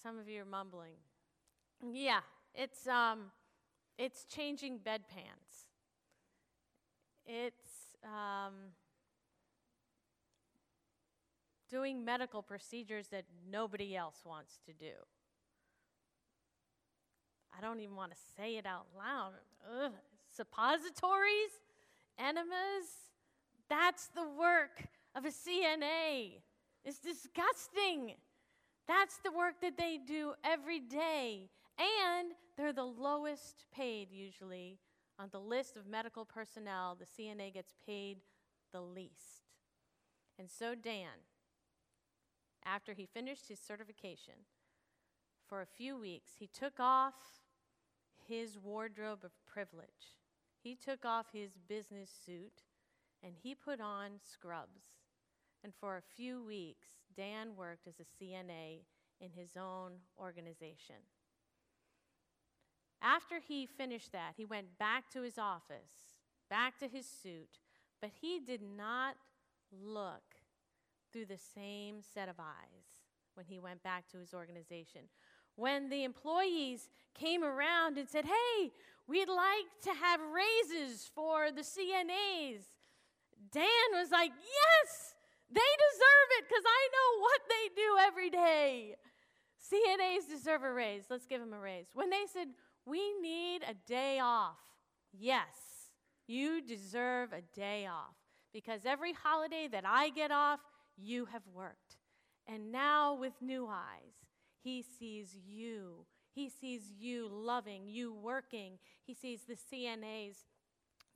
Some 0.02 0.18
of 0.18 0.28
you 0.28 0.42
are 0.42 0.44
mumbling. 0.44 0.96
Yeah, 1.92 2.20
it's 2.54 2.86
um, 2.88 3.30
it's 3.98 4.24
changing 4.24 4.78
bedpans. 4.78 5.66
It's 7.26 7.96
um, 8.04 8.54
doing 11.70 12.04
medical 12.04 12.42
procedures 12.42 13.08
that 13.08 13.24
nobody 13.50 13.96
else 13.96 14.22
wants 14.24 14.58
to 14.66 14.72
do. 14.72 14.92
I 17.56 17.60
don't 17.60 17.80
even 17.80 17.96
want 17.96 18.12
to 18.12 18.18
say 18.36 18.56
it 18.56 18.66
out 18.66 18.86
loud. 18.96 19.32
Ugh. 19.82 19.92
Suppositories, 20.34 21.50
enemas, 22.18 23.08
that's 23.68 24.08
the 24.08 24.26
work 24.38 24.86
of 25.14 25.24
a 25.24 25.28
CNA. 25.28 26.40
It's 26.84 26.98
disgusting. 26.98 28.14
That's 28.86 29.18
the 29.18 29.32
work 29.32 29.60
that 29.62 29.76
they 29.76 29.98
do 29.98 30.34
every 30.44 30.80
day. 30.80 31.50
And 31.78 32.32
they're 32.56 32.72
the 32.72 32.84
lowest 32.84 33.64
paid, 33.74 34.10
usually, 34.10 34.78
on 35.18 35.28
the 35.32 35.40
list 35.40 35.76
of 35.76 35.86
medical 35.86 36.24
personnel. 36.24 36.96
The 36.98 37.22
CNA 37.22 37.54
gets 37.54 37.74
paid 37.86 38.18
the 38.72 38.80
least. 38.80 39.48
And 40.38 40.48
so, 40.50 40.74
Dan, 40.74 41.24
after 42.64 42.92
he 42.92 43.06
finished 43.06 43.48
his 43.48 43.58
certification, 43.58 44.34
for 45.48 45.62
a 45.62 45.66
few 45.66 45.98
weeks, 45.98 46.32
he 46.38 46.46
took 46.46 46.78
off 46.78 47.14
his 48.28 48.58
wardrobe 48.58 49.20
of 49.24 49.32
privilege. 49.46 50.16
He 50.62 50.74
took 50.74 51.04
off 51.04 51.26
his 51.32 51.52
business 51.68 52.10
suit 52.24 52.62
and 53.22 53.32
he 53.42 53.54
put 53.54 53.80
on 53.80 54.20
scrubs. 54.22 54.82
And 55.64 55.72
for 55.74 55.96
a 55.96 56.02
few 56.16 56.44
weeks, 56.44 56.88
Dan 57.16 57.56
worked 57.56 57.88
as 57.88 58.00
a 58.00 58.24
CNA 58.24 58.82
in 59.20 59.30
his 59.34 59.56
own 59.56 59.92
organization. 60.20 60.96
After 63.02 63.40
he 63.40 63.66
finished 63.66 64.12
that, 64.12 64.34
he 64.36 64.44
went 64.44 64.78
back 64.78 65.10
to 65.12 65.22
his 65.22 65.38
office, 65.38 66.08
back 66.50 66.78
to 66.78 66.88
his 66.88 67.06
suit, 67.06 67.58
but 68.00 68.10
he 68.20 68.40
did 68.40 68.60
not 68.62 69.14
look 69.72 70.22
through 71.12 71.26
the 71.26 71.38
same 71.38 72.02
set 72.02 72.28
of 72.28 72.38
eyes 72.38 73.02
when 73.34 73.46
he 73.46 73.58
went 73.58 73.82
back 73.82 74.08
to 74.10 74.18
his 74.18 74.34
organization. 74.34 75.02
When 75.58 75.88
the 75.88 76.04
employees 76.04 76.88
came 77.18 77.42
around 77.42 77.98
and 77.98 78.08
said, 78.08 78.24
Hey, 78.24 78.70
we'd 79.08 79.28
like 79.28 79.66
to 79.82 79.90
have 79.90 80.20
raises 80.20 81.10
for 81.12 81.50
the 81.50 81.62
CNAs, 81.62 82.62
Dan 83.50 83.90
was 83.92 84.12
like, 84.12 84.30
Yes, 84.30 85.14
they 85.50 85.58
deserve 85.58 86.28
it 86.38 86.44
because 86.48 86.62
I 86.64 86.88
know 86.94 87.20
what 87.22 87.40
they 87.48 87.74
do 87.74 87.96
every 88.06 88.30
day. 88.30 88.94
CNAs 89.60 90.30
deserve 90.30 90.62
a 90.62 90.72
raise. 90.72 91.06
Let's 91.10 91.26
give 91.26 91.40
them 91.40 91.52
a 91.52 91.58
raise. 91.58 91.86
When 91.92 92.08
they 92.08 92.26
said, 92.32 92.46
We 92.86 93.12
need 93.20 93.62
a 93.68 93.74
day 93.84 94.20
off, 94.20 94.60
yes, 95.12 95.90
you 96.28 96.62
deserve 96.62 97.32
a 97.32 97.42
day 97.52 97.88
off 97.88 98.14
because 98.52 98.82
every 98.86 99.12
holiday 99.12 99.66
that 99.72 99.82
I 99.84 100.10
get 100.10 100.30
off, 100.30 100.60
you 100.96 101.24
have 101.32 101.42
worked. 101.52 101.96
And 102.46 102.70
now, 102.70 103.14
with 103.14 103.32
new 103.42 103.66
eyes, 103.66 104.27
he 104.62 104.82
sees 104.82 105.36
you. 105.46 106.06
He 106.30 106.48
sees 106.48 106.92
you 106.98 107.28
loving, 107.30 107.88
you 107.88 108.12
working. 108.12 108.78
He 109.04 109.14
sees 109.14 109.42
the 109.42 109.56
CNAs 109.56 110.36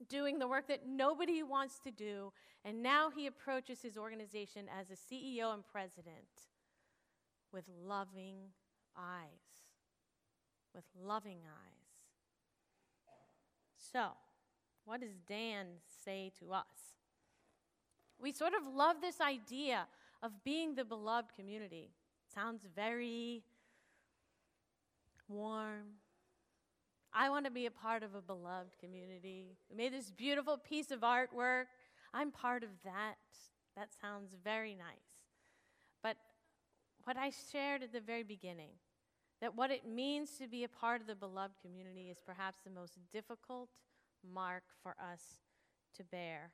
doing 0.09 0.39
the 0.39 0.47
work 0.47 0.67
that 0.67 0.87
nobody 0.87 1.43
wants 1.43 1.79
to 1.83 1.91
do. 1.91 2.33
And 2.65 2.81
now 2.81 3.09
he 3.09 3.27
approaches 3.27 3.81
his 3.81 3.97
organization 3.97 4.65
as 4.79 4.87
a 4.89 4.93
CEO 4.93 5.53
and 5.53 5.63
president 5.65 6.47
with 7.51 7.65
loving 7.85 8.37
eyes. 8.97 9.27
With 10.73 10.85
loving 11.01 11.39
eyes. 11.45 11.83
So, 13.77 14.09
what 14.85 15.01
does 15.01 15.15
Dan 15.27 15.67
say 16.03 16.31
to 16.39 16.51
us? 16.53 16.95
We 18.19 18.31
sort 18.31 18.53
of 18.53 18.73
love 18.73 18.97
this 19.01 19.21
idea 19.21 19.87
of 20.21 20.43
being 20.43 20.75
the 20.75 20.85
beloved 20.85 21.35
community. 21.35 21.91
Sounds 22.33 22.63
very 22.75 23.43
warm, 25.27 25.97
I 27.13 27.29
want 27.29 27.45
to 27.45 27.51
be 27.51 27.67
a 27.67 27.71
part 27.71 28.01
of 28.01 28.15
a 28.15 28.21
beloved 28.21 28.79
community. 28.79 29.55
We 29.69 29.75
made 29.75 29.93
this 29.93 30.09
beautiful 30.09 30.57
piece 30.57 30.89
of 30.89 31.01
artwork. 31.01 31.65
I'm 32.11 32.31
part 32.31 32.63
of 32.63 32.69
that. 32.83 33.15
That 33.75 33.89
sounds 34.01 34.35
very 34.43 34.73
nice. 34.73 35.27
But 36.01 36.17
what 37.03 37.17
I 37.17 37.31
shared 37.51 37.83
at 37.83 37.93
the 37.93 38.01
very 38.01 38.23
beginning, 38.23 38.71
that 39.41 39.55
what 39.55 39.69
it 39.69 39.85
means 39.87 40.31
to 40.39 40.47
be 40.47 40.63
a 40.63 40.69
part 40.69 41.01
of 41.01 41.07
the 41.07 41.15
beloved 41.15 41.55
community 41.61 42.09
is 42.09 42.17
perhaps 42.25 42.59
the 42.63 42.71
most 42.71 42.97
difficult 43.11 43.69
mark 44.33 44.63
for 44.81 44.95
us 44.99 45.21
to 45.97 46.03
bear. 46.03 46.51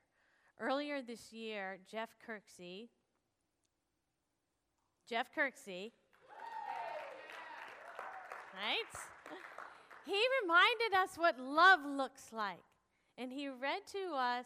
Earlier 0.59 1.01
this 1.01 1.31
year, 1.31 1.77
Jeff 1.89 2.09
Kirksey, 2.27 2.89
Jeff 5.09 5.27
Kirksey, 5.35 5.91
right? 8.53 8.93
He 10.05 10.21
reminded 10.43 10.95
us 11.01 11.17
what 11.17 11.39
love 11.39 11.79
looks 11.83 12.31
like. 12.31 12.59
And 13.17 13.31
he 13.31 13.49
read 13.49 13.87
to 13.93 14.15
us 14.15 14.45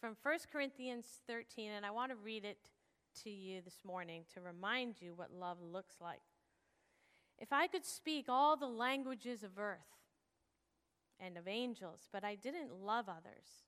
from 0.00 0.16
1 0.20 0.38
Corinthians 0.52 1.06
13, 1.28 1.70
and 1.70 1.86
I 1.86 1.92
want 1.92 2.10
to 2.10 2.16
read 2.16 2.44
it 2.44 2.58
to 3.22 3.30
you 3.30 3.62
this 3.62 3.78
morning 3.84 4.24
to 4.34 4.40
remind 4.40 5.00
you 5.00 5.14
what 5.14 5.32
love 5.32 5.58
looks 5.62 5.94
like. 6.00 6.20
If 7.38 7.52
I 7.52 7.68
could 7.68 7.84
speak 7.84 8.26
all 8.28 8.56
the 8.56 8.66
languages 8.66 9.44
of 9.44 9.56
earth 9.56 9.78
and 11.20 11.38
of 11.38 11.46
angels, 11.46 12.08
but 12.12 12.24
I 12.24 12.34
didn't 12.34 12.74
love 12.74 13.08
others, 13.08 13.66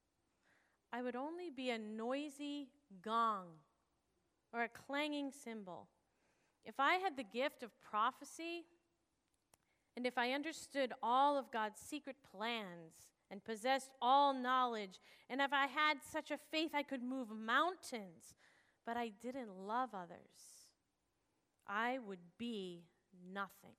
I 0.93 1.01
would 1.01 1.15
only 1.15 1.49
be 1.49 1.71
a 1.71 1.79
noisy 1.79 2.71
gong 3.03 3.47
or 4.53 4.65
a 4.65 4.69
clanging 4.69 5.31
cymbal. 5.31 5.87
If 6.65 6.79
I 6.79 6.95
had 6.95 7.17
the 7.17 7.25
gift 7.25 7.63
of 7.63 7.71
prophecy, 7.83 8.65
and 9.97 10.07
if 10.07 10.19
I 10.19 10.33
understood 10.33 10.93
all 11.03 11.39
of 11.39 11.53
God's 11.53 11.81
secret 11.81 12.17
plans 12.35 13.11
and 13.31 13.45
possessed 13.45 13.91
all 14.01 14.35
knowledge, 14.35 15.01
and 15.29 15.41
if 15.41 15.53
I 15.53 15.67
had 15.67 15.99
such 16.03 16.31
a 16.31 16.39
faith 16.51 16.71
I 16.75 16.83
could 16.83 17.03
move 17.03 17.29
mountains, 17.31 18.35
but 18.87 18.97
I 18.97 19.13
didn't 19.23 19.51
love 19.67 19.91
others, 19.95 20.69
I 21.67 21.99
would 21.99 22.19
be 22.39 22.85
nothing. 23.33 23.77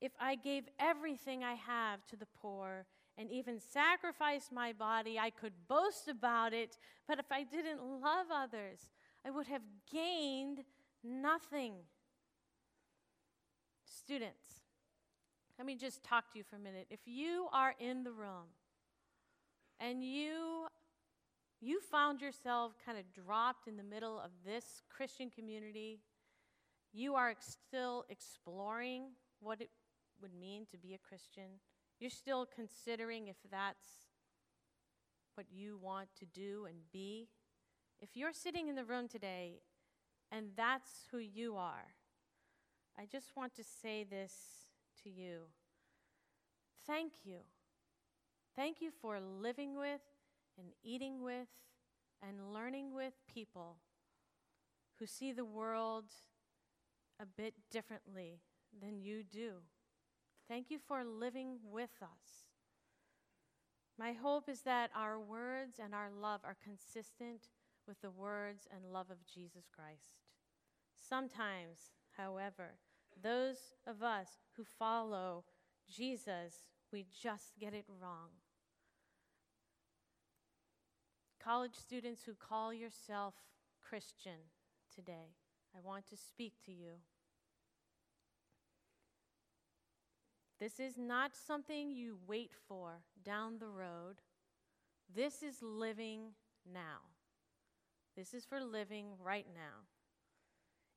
If 0.00 0.12
I 0.20 0.34
gave 0.34 0.64
everything 0.78 1.44
I 1.44 1.54
have 1.54 2.06
to 2.06 2.16
the 2.16 2.26
poor 2.40 2.86
and 3.16 3.30
even 3.30 3.60
sacrificed 3.60 4.52
my 4.52 4.72
body, 4.72 5.18
I 5.18 5.30
could 5.30 5.52
boast 5.68 6.08
about 6.08 6.52
it, 6.52 6.76
but 7.06 7.18
if 7.18 7.30
I 7.30 7.44
didn't 7.44 7.80
love 7.82 8.26
others, 8.32 8.90
I 9.24 9.30
would 9.30 9.46
have 9.46 9.62
gained 9.90 10.64
nothing. 11.04 11.74
Students, 13.84 14.62
let 15.58 15.66
me 15.66 15.76
just 15.76 16.02
talk 16.02 16.32
to 16.32 16.38
you 16.38 16.44
for 16.44 16.56
a 16.56 16.58
minute. 16.58 16.86
If 16.90 17.00
you 17.04 17.46
are 17.52 17.74
in 17.78 18.02
the 18.02 18.12
room 18.12 18.48
and 19.78 20.02
you 20.02 20.66
you 21.60 21.80
found 21.80 22.20
yourself 22.20 22.72
kind 22.84 22.98
of 22.98 23.04
dropped 23.12 23.68
in 23.68 23.76
the 23.76 23.82
middle 23.82 24.20
of 24.20 24.30
this 24.44 24.82
Christian 24.94 25.30
community, 25.30 26.00
you 26.92 27.14
are 27.14 27.30
ex- 27.30 27.56
still 27.66 28.04
exploring 28.10 29.12
what 29.40 29.62
it 29.62 29.70
would 30.20 30.34
mean 30.34 30.66
to 30.72 30.76
be 30.76 30.92
a 30.92 30.98
Christian. 30.98 31.60
You're 31.98 32.10
still 32.10 32.46
considering 32.54 33.28
if 33.28 33.36
that's 33.50 33.86
what 35.36 35.46
you 35.50 35.78
want 35.80 36.08
to 36.18 36.26
do 36.26 36.66
and 36.68 36.76
be. 36.92 37.28
If 37.98 38.10
you're 38.14 38.34
sitting 38.34 38.68
in 38.68 38.74
the 38.74 38.84
room 38.84 39.08
today 39.08 39.60
and 40.34 40.48
that's 40.56 41.06
who 41.10 41.18
you 41.18 41.56
are, 41.56 41.94
I 42.98 43.06
just 43.06 43.36
want 43.36 43.54
to 43.56 43.64
say 43.64 44.04
this 44.04 44.32
to 45.02 45.10
you. 45.10 45.42
Thank 46.86 47.12
you. 47.24 47.38
Thank 48.56 48.80
you 48.80 48.90
for 49.00 49.20
living 49.20 49.76
with 49.76 50.00
and 50.58 50.68
eating 50.82 51.22
with 51.22 51.48
and 52.22 52.52
learning 52.52 52.94
with 52.94 53.14
people 53.32 53.76
who 54.98 55.06
see 55.06 55.32
the 55.32 55.44
world 55.44 56.04
a 57.20 57.26
bit 57.26 57.54
differently 57.70 58.40
than 58.80 59.00
you 59.00 59.22
do. 59.22 59.54
Thank 60.48 60.70
you 60.70 60.78
for 60.78 61.04
living 61.04 61.58
with 61.70 61.90
us. 62.02 62.46
My 63.98 64.12
hope 64.12 64.48
is 64.48 64.62
that 64.62 64.90
our 64.94 65.20
words 65.20 65.78
and 65.82 65.94
our 65.94 66.10
love 66.10 66.40
are 66.44 66.56
consistent 66.62 67.48
with 67.86 68.00
the 68.00 68.10
words 68.10 68.66
and 68.74 68.92
love 68.92 69.10
of 69.10 69.24
Jesus 69.26 69.64
Christ. 69.74 70.23
Sometimes, 71.08 71.90
however, 72.16 72.74
those 73.22 73.74
of 73.86 74.02
us 74.02 74.28
who 74.56 74.64
follow 74.64 75.44
Jesus, 75.88 76.64
we 76.92 77.06
just 77.22 77.58
get 77.60 77.74
it 77.74 77.84
wrong. 78.00 78.30
College 81.42 81.74
students 81.74 82.22
who 82.24 82.34
call 82.34 82.72
yourself 82.72 83.34
Christian 83.86 84.48
today, 84.94 85.34
I 85.76 85.80
want 85.82 86.08
to 86.08 86.16
speak 86.16 86.54
to 86.64 86.72
you. 86.72 86.94
This 90.58 90.80
is 90.80 90.96
not 90.96 91.32
something 91.34 91.90
you 91.90 92.16
wait 92.26 92.52
for 92.66 93.02
down 93.22 93.58
the 93.58 93.68
road. 93.68 94.22
This 95.14 95.42
is 95.42 95.56
living 95.60 96.32
now. 96.72 97.00
This 98.16 98.32
is 98.32 98.46
for 98.46 98.60
living 98.60 99.08
right 99.22 99.46
now. 99.54 99.84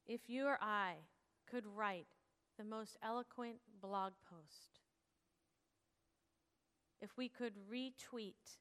If 0.08 0.22
you 0.30 0.46
or 0.48 0.58
I 0.62 0.94
could 1.50 1.66
write 1.66 2.08
the 2.58 2.64
most 2.64 2.96
eloquent 3.04 3.58
blog 3.82 4.14
post, 4.30 4.80
if 7.02 7.18
we 7.18 7.28
could 7.28 7.54
retweet 7.70 8.58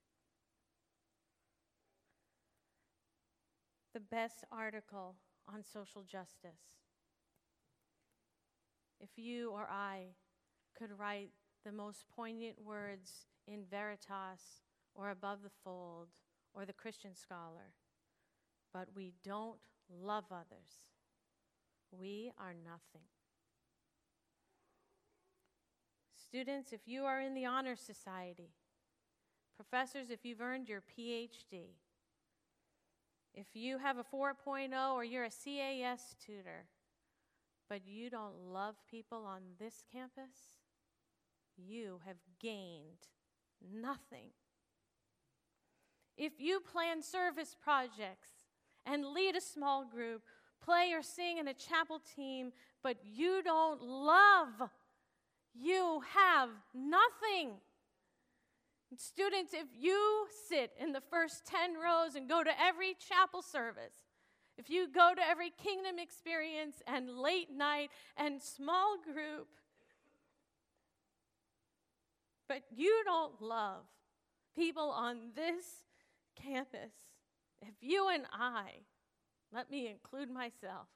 the 3.95 4.01
best 4.01 4.45
article 4.51 5.15
on 5.49 5.63
social 5.63 6.03
justice, 6.03 6.81
if 9.01 9.11
you 9.17 9.51
or 9.53 9.69
I 9.71 10.15
could 10.77 10.99
write 10.99 11.31
the 11.65 11.73
most 11.73 12.07
poignant 12.15 12.61
words 12.61 13.27
in 13.47 13.65
Veritas 13.71 14.63
or 14.95 15.11
Above 15.11 15.43
the 15.43 15.51
Fold 15.63 16.09
or 16.53 16.65
the 16.65 16.73
Christian 16.73 17.15
Scholar, 17.15 17.75
but 18.73 18.89
we 18.97 19.13
don't 19.23 19.59
love 19.89 20.25
others, 20.31 20.83
we 21.91 22.33
are 22.39 22.55
nothing. 22.55 23.07
Students, 26.15 26.73
if 26.73 26.81
you 26.87 27.05
are 27.05 27.21
in 27.21 27.35
the 27.35 27.47
Honor 27.47 27.77
Society, 27.77 28.51
professors, 29.57 30.11
if 30.11 30.25
you've 30.25 30.41
earned 30.41 30.69
your 30.69 30.83
PhD, 30.83 31.77
if 33.35 33.47
you 33.55 33.79
have 33.79 33.99
a 33.99 34.05
4.0 34.05 34.95
or 34.95 35.05
you're 35.05 35.25
a 35.25 35.31
CAS 35.31 36.17
tutor, 36.25 36.67
but 37.69 37.87
you 37.87 38.11
don't 38.11 38.35
love 38.53 38.77
people 38.91 39.25
on 39.27 39.41
this 39.59 39.83
campus, 39.93 40.59
you 41.57 42.01
have 42.07 42.17
gained 42.41 43.09
nothing. 43.73 44.31
If 46.17 46.35
you 46.39 46.61
plan 46.61 47.03
service 47.03 47.55
projects 47.63 48.31
and 48.85 49.07
lead 49.07 49.37
a 49.37 49.41
small 49.41 49.85
group, 49.85 50.23
play 50.65 50.93
or 50.93 51.03
sing 51.03 51.39
in 51.39 51.49
a 51.49 51.55
chapel 51.55 52.01
team, 52.17 52.53
but 52.83 52.97
you 53.05 53.43
don't 53.43 53.83
love, 53.83 54.71
you 55.55 56.03
have 56.15 56.51
nothing. 56.75 57.55
Students, 58.97 59.53
if 59.53 59.67
you 59.77 60.27
sit 60.49 60.73
in 60.81 60.93
the 60.93 61.01
first 61.01 61.45
10 61.47 61.75
rows 61.75 62.15
and 62.15 62.29
go 62.29 62.43
to 62.43 62.51
every 62.61 62.97
chapel 63.09 63.43
service, 63.43 63.95
if 64.59 64.71
you 64.71 64.89
go 64.91 65.13
to 65.15 65.21
every 65.23 65.51
kingdom 65.51 65.99
experience 65.99 66.77
and 66.87 67.11
late 67.11 67.51
night 67.55 67.91
and 68.17 68.41
small 68.41 68.97
group, 69.03 69.49
but 72.49 72.63
you 72.75 73.03
don't 73.05 73.43
love 73.43 73.83
people 74.55 74.91
on 74.91 75.33
this 75.35 75.85
campus, 76.41 76.93
if 77.61 77.75
you 77.81 78.09
and 78.09 78.25
I, 78.33 78.83
let 79.53 79.71
me 79.71 79.89
include 79.89 80.31
myself, 80.31 80.89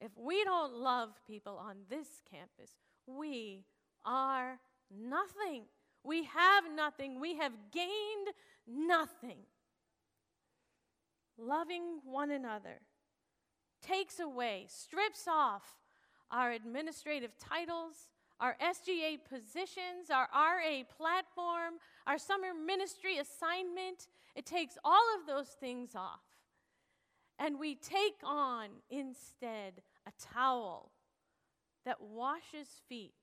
if 0.00 0.10
we 0.16 0.42
don't 0.44 0.74
love 0.74 1.10
people 1.26 1.56
on 1.56 1.76
this 1.88 2.08
campus, 2.30 2.76
we 3.06 3.64
are 4.04 4.58
nothing. 4.90 5.64
We 6.04 6.24
have 6.24 6.64
nothing. 6.74 7.20
We 7.20 7.36
have 7.36 7.52
gained 7.72 8.28
nothing. 8.66 9.38
Loving 11.38 12.00
one 12.04 12.30
another 12.30 12.80
takes 13.80 14.20
away, 14.20 14.66
strips 14.68 15.26
off 15.28 15.78
our 16.30 16.52
administrative 16.52 17.32
titles, 17.38 18.08
our 18.40 18.56
SGA 18.60 19.18
positions, 19.28 20.10
our 20.10 20.28
RA 20.34 20.82
platform, 20.96 21.74
our 22.06 22.18
summer 22.18 22.48
ministry 22.54 23.18
assignment. 23.18 24.08
It 24.34 24.46
takes 24.46 24.78
all 24.84 25.04
of 25.18 25.26
those 25.26 25.48
things 25.48 25.94
off. 25.94 26.20
And 27.42 27.58
we 27.58 27.74
take 27.74 28.20
on 28.22 28.68
instead 28.88 29.82
a 30.06 30.12
towel 30.32 30.92
that 31.84 32.00
washes 32.00 32.68
feet, 32.88 33.16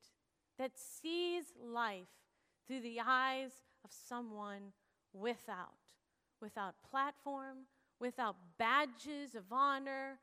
that 0.58 0.72
sees 0.78 1.46
life 1.58 2.10
through 2.68 2.82
the 2.82 3.00
eyes 3.00 3.52
of 3.86 3.92
someone 3.94 4.74
without, 5.14 5.78
without 6.42 6.76
platform, 6.92 7.60
without 8.02 8.36
badges 8.58 9.36
of 9.36 9.46
honor, 9.54 10.20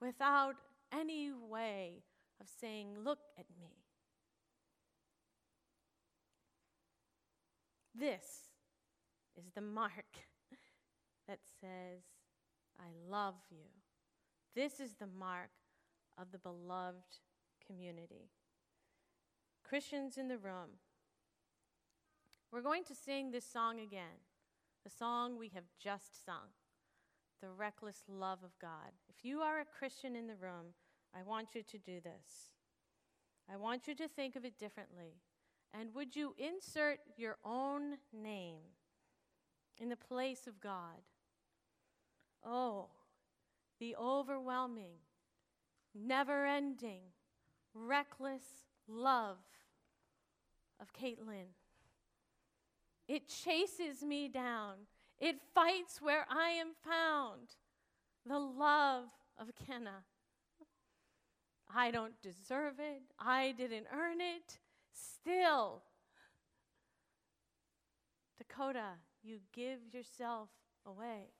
without 0.00 0.54
any 0.90 1.30
way 1.30 2.02
of 2.40 2.46
saying, 2.48 2.96
Look 3.04 3.18
at 3.38 3.44
me. 3.60 3.72
This 7.94 8.48
is 9.36 9.50
the 9.54 9.60
mark 9.60 10.16
that 11.28 11.40
says, 11.60 12.13
I 12.78 12.88
love 13.10 13.34
you. 13.50 13.66
This 14.54 14.80
is 14.80 14.94
the 14.94 15.08
mark 15.18 15.50
of 16.18 16.32
the 16.32 16.38
beloved 16.38 17.18
community. 17.66 18.30
Christians 19.62 20.16
in 20.18 20.28
the 20.28 20.38
room, 20.38 20.78
we're 22.52 22.60
going 22.60 22.84
to 22.84 22.94
sing 22.94 23.30
this 23.30 23.44
song 23.44 23.80
again, 23.80 24.22
the 24.84 24.90
song 24.90 25.38
we 25.38 25.48
have 25.48 25.64
just 25.82 26.24
sung, 26.24 26.52
The 27.40 27.48
Reckless 27.48 28.04
Love 28.06 28.44
of 28.44 28.58
God. 28.60 28.92
If 29.08 29.24
you 29.24 29.40
are 29.40 29.60
a 29.60 29.64
Christian 29.64 30.14
in 30.14 30.26
the 30.26 30.36
room, 30.36 30.74
I 31.16 31.22
want 31.22 31.54
you 31.54 31.62
to 31.62 31.78
do 31.78 32.00
this. 32.00 32.52
I 33.52 33.56
want 33.56 33.88
you 33.88 33.94
to 33.96 34.08
think 34.08 34.36
of 34.36 34.44
it 34.44 34.58
differently. 34.58 35.14
And 35.72 35.94
would 35.94 36.14
you 36.14 36.34
insert 36.38 37.00
your 37.16 37.38
own 37.44 37.96
name 38.12 38.60
in 39.78 39.88
the 39.88 39.96
place 39.96 40.46
of 40.46 40.60
God? 40.60 41.02
Oh, 42.44 42.88
the 43.80 43.96
overwhelming, 43.96 44.98
never 45.94 46.46
ending, 46.46 47.02
reckless 47.74 48.42
love 48.86 49.38
of 50.80 50.92
Caitlin. 50.92 51.46
It 53.08 53.28
chases 53.28 54.02
me 54.02 54.28
down. 54.28 54.74
It 55.18 55.36
fights 55.54 56.00
where 56.00 56.26
I 56.30 56.50
am 56.50 56.68
found. 56.84 57.56
The 58.26 58.38
love 58.38 59.04
of 59.38 59.52
Kenna. 59.66 60.04
I 61.74 61.90
don't 61.90 62.14
deserve 62.22 62.74
it. 62.78 63.02
I 63.18 63.52
didn't 63.56 63.86
earn 63.92 64.20
it. 64.20 64.58
Still, 64.92 65.82
Dakota, 68.38 68.92
you 69.22 69.40
give 69.52 69.80
yourself 69.92 70.48
away. 70.86 71.30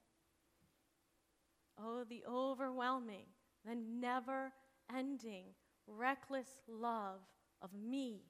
Oh, 1.81 2.05
the 2.09 2.23
overwhelming, 2.29 3.27
the 3.67 3.75
never 3.75 4.53
ending, 4.95 5.47
reckless 5.87 6.49
love 6.69 7.21
of 7.63 7.71
me, 7.75 8.23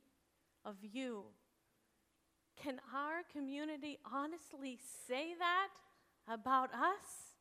of 0.65 0.77
you. 0.81 1.25
Can 2.63 2.81
our 2.95 3.23
community 3.33 3.99
honestly 4.11 4.79
say 5.07 5.35
that 5.39 5.69
about 6.33 6.73
us? 6.73 7.35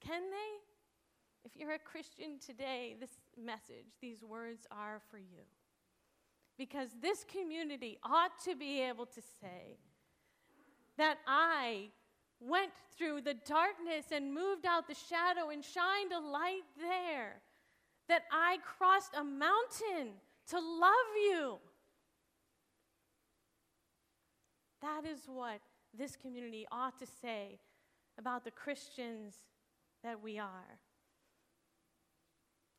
Can 0.00 0.22
they? 0.22 1.44
If 1.44 1.56
you're 1.56 1.74
a 1.74 1.78
Christian 1.78 2.38
today, 2.44 2.96
this 2.98 3.10
message, 3.42 3.86
these 4.00 4.22
words 4.22 4.66
are 4.70 5.00
for 5.10 5.18
you. 5.18 5.44
Because 6.58 6.88
this 7.00 7.24
community 7.24 7.98
ought 8.02 8.32
to 8.44 8.54
be 8.54 8.82
able 8.82 9.06
to 9.06 9.22
say 9.40 9.78
that 10.98 11.18
I 11.26 11.90
went 12.40 12.72
through 12.96 13.20
the 13.20 13.34
darkness 13.46 14.06
and 14.12 14.34
moved 14.34 14.66
out 14.66 14.88
the 14.88 14.94
shadow 14.94 15.50
and 15.50 15.64
shined 15.64 16.12
a 16.12 16.20
light 16.20 16.62
there. 16.80 17.40
That 18.08 18.22
I 18.32 18.58
crossed 18.64 19.14
a 19.16 19.22
mountain 19.22 20.14
to 20.48 20.58
love 20.58 20.92
you. 21.16 21.58
That 24.82 25.04
is 25.06 25.20
what 25.26 25.60
this 25.96 26.16
community 26.16 26.66
ought 26.72 26.98
to 26.98 27.06
say 27.06 27.60
about 28.18 28.44
the 28.44 28.50
Christians 28.50 29.34
that 30.02 30.20
we 30.22 30.38
are. 30.38 30.78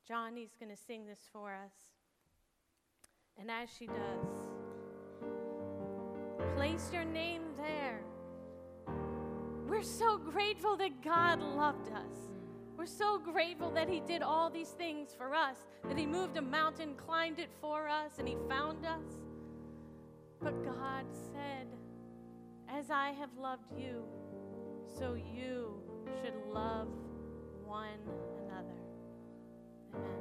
Johnny's 0.08 0.56
going 0.60 0.76
to 0.76 0.82
sing 0.82 1.06
this 1.06 1.30
for 1.32 1.52
us. 1.54 1.74
And 3.40 3.50
as 3.50 3.70
she 3.78 3.88
does, 3.88 3.96
place 6.56 6.90
your 6.92 7.06
name 7.06 7.44
there. 7.58 8.02
We're 9.72 9.84
so 9.84 10.18
grateful 10.18 10.76
that 10.76 11.02
God 11.02 11.40
loved 11.40 11.94
us. 11.94 12.28
We're 12.76 12.86
so 12.86 13.18
grateful 13.18 13.72
that 13.72 13.88
He 13.88 14.02
did 14.02 14.22
all 14.22 14.50
these 14.50 14.72
things 14.72 15.16
for 15.18 15.34
us, 15.34 15.56
that 15.88 15.98
He 15.98 16.06
moved 16.06 16.36
a 16.36 16.42
mountain, 16.42 16.94
climbed 16.96 17.40
it 17.40 17.50
for 17.62 17.88
us, 17.88 18.20
and 18.20 18.28
He 18.28 18.36
found 18.50 18.86
us. 18.86 19.06
But 20.42 20.62
God 20.66 21.06
said, 21.32 21.68
As 22.68 22.92
I 22.92 23.12
have 23.12 23.30
loved 23.40 23.72
you, 23.74 24.04
so 25.00 25.14
you 25.14 25.82
should 26.22 26.36
love 26.54 26.90
one 27.64 28.02
another. 28.46 28.76
Amen. 29.96 30.21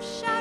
shadow 0.00 0.35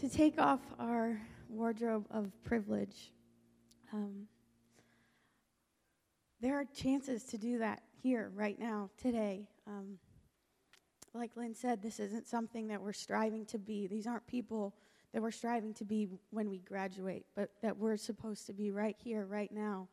to 0.00 0.08
take 0.08 0.38
off 0.38 0.60
our 0.78 1.20
wardrobe 1.50 2.06
of 2.10 2.32
privilege. 2.42 3.12
Um, 3.92 4.28
there 6.40 6.58
are 6.58 6.64
chances 6.64 7.24
to 7.24 7.38
do 7.38 7.58
that 7.58 7.82
here, 8.02 8.30
right 8.34 8.58
now, 8.58 8.88
today. 8.96 9.46
Um, 9.66 9.98
like 11.12 11.36
Lynn 11.36 11.54
said, 11.54 11.82
this 11.82 12.00
isn't 12.00 12.26
something 12.26 12.68
that 12.68 12.80
we're 12.80 12.94
striving 12.94 13.44
to 13.46 13.58
be. 13.58 13.86
These 13.88 14.06
aren't 14.06 14.26
people 14.26 14.74
that 15.12 15.20
we're 15.20 15.30
striving 15.30 15.74
to 15.74 15.84
be 15.84 16.08
when 16.30 16.48
we 16.48 16.60
graduate, 16.60 17.26
but 17.36 17.50
that 17.60 17.76
we're 17.76 17.98
supposed 17.98 18.46
to 18.46 18.54
be 18.54 18.70
right 18.70 18.96
here, 19.04 19.26
right 19.26 19.52
now. 19.52 19.86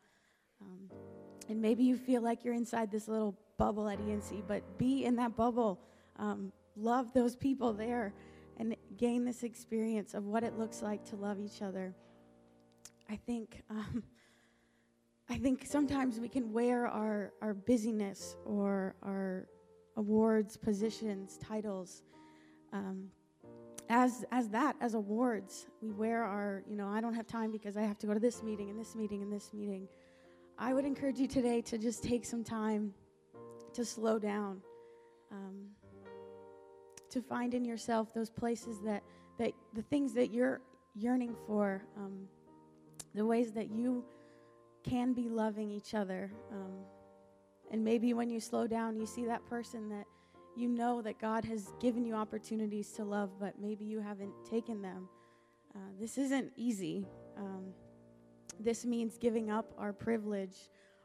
Um, 0.61 0.89
and 1.49 1.61
maybe 1.61 1.83
you 1.83 1.97
feel 1.97 2.21
like 2.21 2.45
you're 2.45 2.53
inside 2.53 2.91
this 2.91 3.09
little 3.09 3.35
bubble 3.57 3.89
at 3.89 3.99
ENC, 3.99 4.43
but 4.47 4.77
be 4.77 5.03
in 5.03 5.17
that 5.17 5.35
bubble. 5.35 5.81
Um, 6.17 6.53
love 6.77 7.13
those 7.13 7.35
people 7.35 7.73
there 7.73 8.13
and 8.57 8.75
gain 8.97 9.25
this 9.25 9.43
experience 9.43 10.13
of 10.13 10.25
what 10.25 10.43
it 10.43 10.57
looks 10.57 10.81
like 10.81 11.05
to 11.05 11.15
love 11.15 11.39
each 11.39 11.61
other. 11.61 11.93
I 13.09 13.15
think 13.15 13.63
um, 13.69 14.03
I 15.29 15.37
think 15.37 15.65
sometimes 15.65 16.19
we 16.19 16.29
can 16.29 16.53
wear 16.53 16.87
our, 16.87 17.33
our 17.41 17.53
busyness 17.53 18.37
or 18.45 18.95
our 19.03 19.47
awards, 19.97 20.55
positions, 20.55 21.37
titles 21.37 22.03
um, 22.71 23.09
as, 23.89 24.23
as 24.31 24.47
that, 24.49 24.77
as 24.79 24.93
awards. 24.93 25.67
We 25.81 25.91
wear 25.91 26.23
our, 26.23 26.63
you 26.69 26.77
know, 26.77 26.87
I 26.87 27.01
don't 27.01 27.13
have 27.13 27.27
time 27.27 27.51
because 27.51 27.75
I 27.75 27.81
have 27.81 27.97
to 27.99 28.07
go 28.07 28.13
to 28.13 28.21
this 28.21 28.41
meeting 28.41 28.69
and 28.69 28.79
this 28.79 28.95
meeting 28.95 29.21
and 29.21 29.31
this 29.31 29.53
meeting. 29.53 29.89
I 30.57 30.73
would 30.73 30.85
encourage 30.85 31.19
you 31.19 31.27
today 31.27 31.61
to 31.63 31.77
just 31.77 32.03
take 32.03 32.23
some 32.23 32.43
time 32.43 32.93
to 33.73 33.83
slow 33.83 34.19
down, 34.19 34.61
um, 35.31 35.67
to 37.09 37.21
find 37.21 37.53
in 37.53 37.65
yourself 37.65 38.13
those 38.13 38.29
places 38.29 38.79
that, 38.81 39.03
that 39.37 39.53
the 39.73 39.81
things 39.81 40.13
that 40.13 40.31
you're 40.31 40.61
yearning 40.95 41.35
for, 41.45 41.83
um, 41.95 42.27
the 43.13 43.25
ways 43.25 43.51
that 43.51 43.69
you 43.71 44.03
can 44.83 45.13
be 45.13 45.29
loving 45.29 45.71
each 45.71 45.93
other. 45.93 46.31
Um, 46.51 46.73
and 47.71 47.83
maybe 47.83 48.13
when 48.13 48.29
you 48.29 48.39
slow 48.39 48.67
down, 48.67 48.95
you 48.95 49.05
see 49.05 49.25
that 49.25 49.45
person 49.45 49.89
that 49.89 50.05
you 50.55 50.69
know 50.69 51.01
that 51.01 51.19
God 51.19 51.45
has 51.45 51.71
given 51.79 52.03
you 52.05 52.15
opportunities 52.15 52.91
to 52.93 53.03
love, 53.03 53.29
but 53.39 53.59
maybe 53.59 53.85
you 53.85 53.99
haven't 53.99 54.33
taken 54.49 54.81
them. 54.81 55.07
Uh, 55.75 55.79
this 55.99 56.17
isn't 56.17 56.51
easy. 56.55 57.05
Um, 57.37 57.65
this 58.59 58.85
means 58.85 59.17
giving 59.17 59.51
up 59.51 59.71
our 59.77 59.93
privilege, 59.93 60.55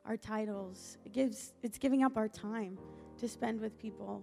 our 0.07 0.17
titles. 0.17 0.97
It 1.05 1.13
gives, 1.13 1.53
it's 1.63 1.77
giving 1.77 2.03
up 2.03 2.17
our 2.17 2.29
time 2.29 2.79
to 3.19 3.29
spend 3.29 3.61
with 3.61 3.79
people. 3.79 4.23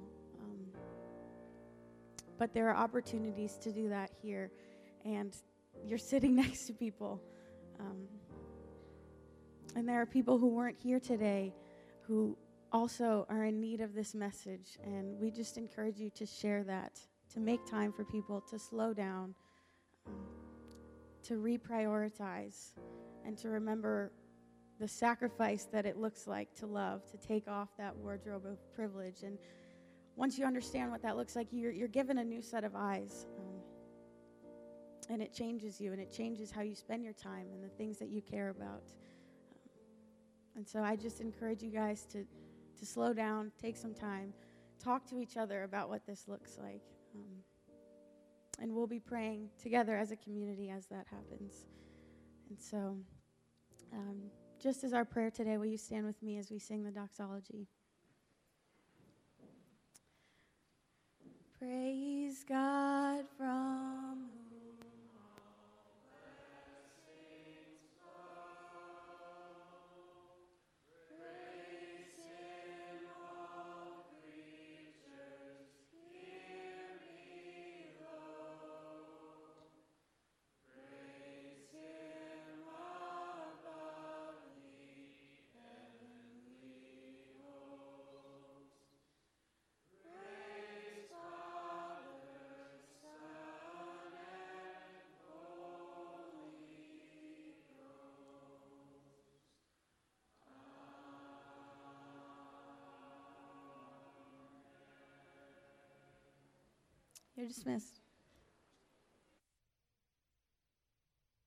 But 2.40 2.54
there 2.54 2.70
are 2.70 2.76
opportunities 2.76 3.58
to 3.58 3.72
do 3.72 3.90
that 3.90 4.12
here, 4.22 4.50
and 5.06 5.36
you're 5.86 6.00
sitting 6.00 6.36
next 6.44 6.66
to 6.68 6.74
people. 6.74 7.22
Um, 7.80 8.08
and 9.76 9.88
there 9.88 10.02
are 10.02 10.06
people 10.06 10.40
who 10.40 10.48
weren't 10.48 10.78
here 10.78 11.00
today 11.00 11.54
who 12.02 12.36
also 12.72 13.26
are 13.30 13.46
in 13.46 13.60
need 13.60 13.82
of 13.82 13.94
this 13.94 14.16
message. 14.16 14.78
And 14.84 15.20
we 15.20 15.32
just 15.32 15.58
encourage 15.58 16.00
you 16.00 16.10
to 16.12 16.26
share 16.26 16.64
that, 16.64 17.00
to 17.34 17.40
make 17.40 17.66
time 17.66 17.92
for 17.92 18.04
people, 18.04 18.42
to 18.50 18.58
slow 18.58 18.94
down, 18.94 19.36
um, 20.08 20.14
to 21.24 21.36
reprioritize, 21.36 22.74
and 23.26 23.38
to 23.38 23.50
remember 23.50 24.12
the 24.80 24.88
sacrifice 24.88 25.68
that 25.72 25.86
it 25.86 25.98
looks 25.98 26.26
like 26.26 26.56
to 26.56 26.66
love, 26.66 27.06
to 27.12 27.18
take 27.18 27.48
off 27.48 27.70
that 27.78 27.96
wardrobe 27.98 28.46
of 28.46 28.58
privilege. 28.74 29.24
And 29.24 29.38
once 30.16 30.38
you 30.38 30.46
understand 30.46 30.92
what 30.92 31.02
that 31.02 31.18
looks 31.18 31.36
like, 31.36 31.48
you're, 31.52 31.72
you're 31.72 31.88
given 31.88 32.18
a 32.18 32.24
new 32.24 32.42
set 32.42 32.64
of 32.64 32.76
eyes. 32.76 33.26
Um, 33.38 33.56
and 35.10 35.22
it 35.22 35.34
changes 35.34 35.82
you, 35.82 35.92
and 35.92 36.02
it 36.02 36.12
changes 36.12 36.52
how 36.52 36.62
you 36.62 36.76
spend 36.76 37.04
your 37.04 37.14
time 37.14 37.48
and 37.54 37.64
the 37.64 37.70
things 37.70 37.98
that 37.98 38.10
you 38.10 38.22
care 38.22 38.50
about. 38.50 38.84
And 40.56 40.68
so 40.68 40.84
I 40.84 40.96
just 40.96 41.22
encourage 41.22 41.64
you 41.64 41.72
guys 41.72 42.06
to, 42.12 42.26
to 42.80 42.86
slow 42.86 43.14
down, 43.14 43.52
take 43.62 43.78
some 43.78 43.94
time, 43.94 44.34
talk 44.84 45.08
to 45.10 45.20
each 45.20 45.38
other 45.38 45.64
about 45.64 45.90
what 45.90 46.06
this 46.06 46.28
looks 46.28 46.58
like. 46.62 46.82
Um, 47.16 47.44
and 48.62 48.76
we'll 48.76 48.88
be 48.88 49.00
praying 49.00 49.50
together 49.62 49.96
as 49.96 50.12
a 50.12 50.16
community 50.16 50.70
as 50.70 50.86
that 50.88 51.06
happens. 51.10 51.66
And 52.50 52.60
so, 52.60 52.98
um, 53.94 54.18
just 54.62 54.84
as 54.84 54.94
our 54.94 55.06
prayer 55.06 55.32
today, 55.32 55.58
will 55.58 55.66
you 55.66 55.78
stand 55.78 56.06
with 56.06 56.22
me 56.22 56.38
as 56.38 56.52
we 56.52 56.60
sing 56.60 56.84
the 56.84 56.92
doxology? 56.92 57.68
Praise 61.60 62.19
You're 107.40 107.48
dismissed. 107.48 108.02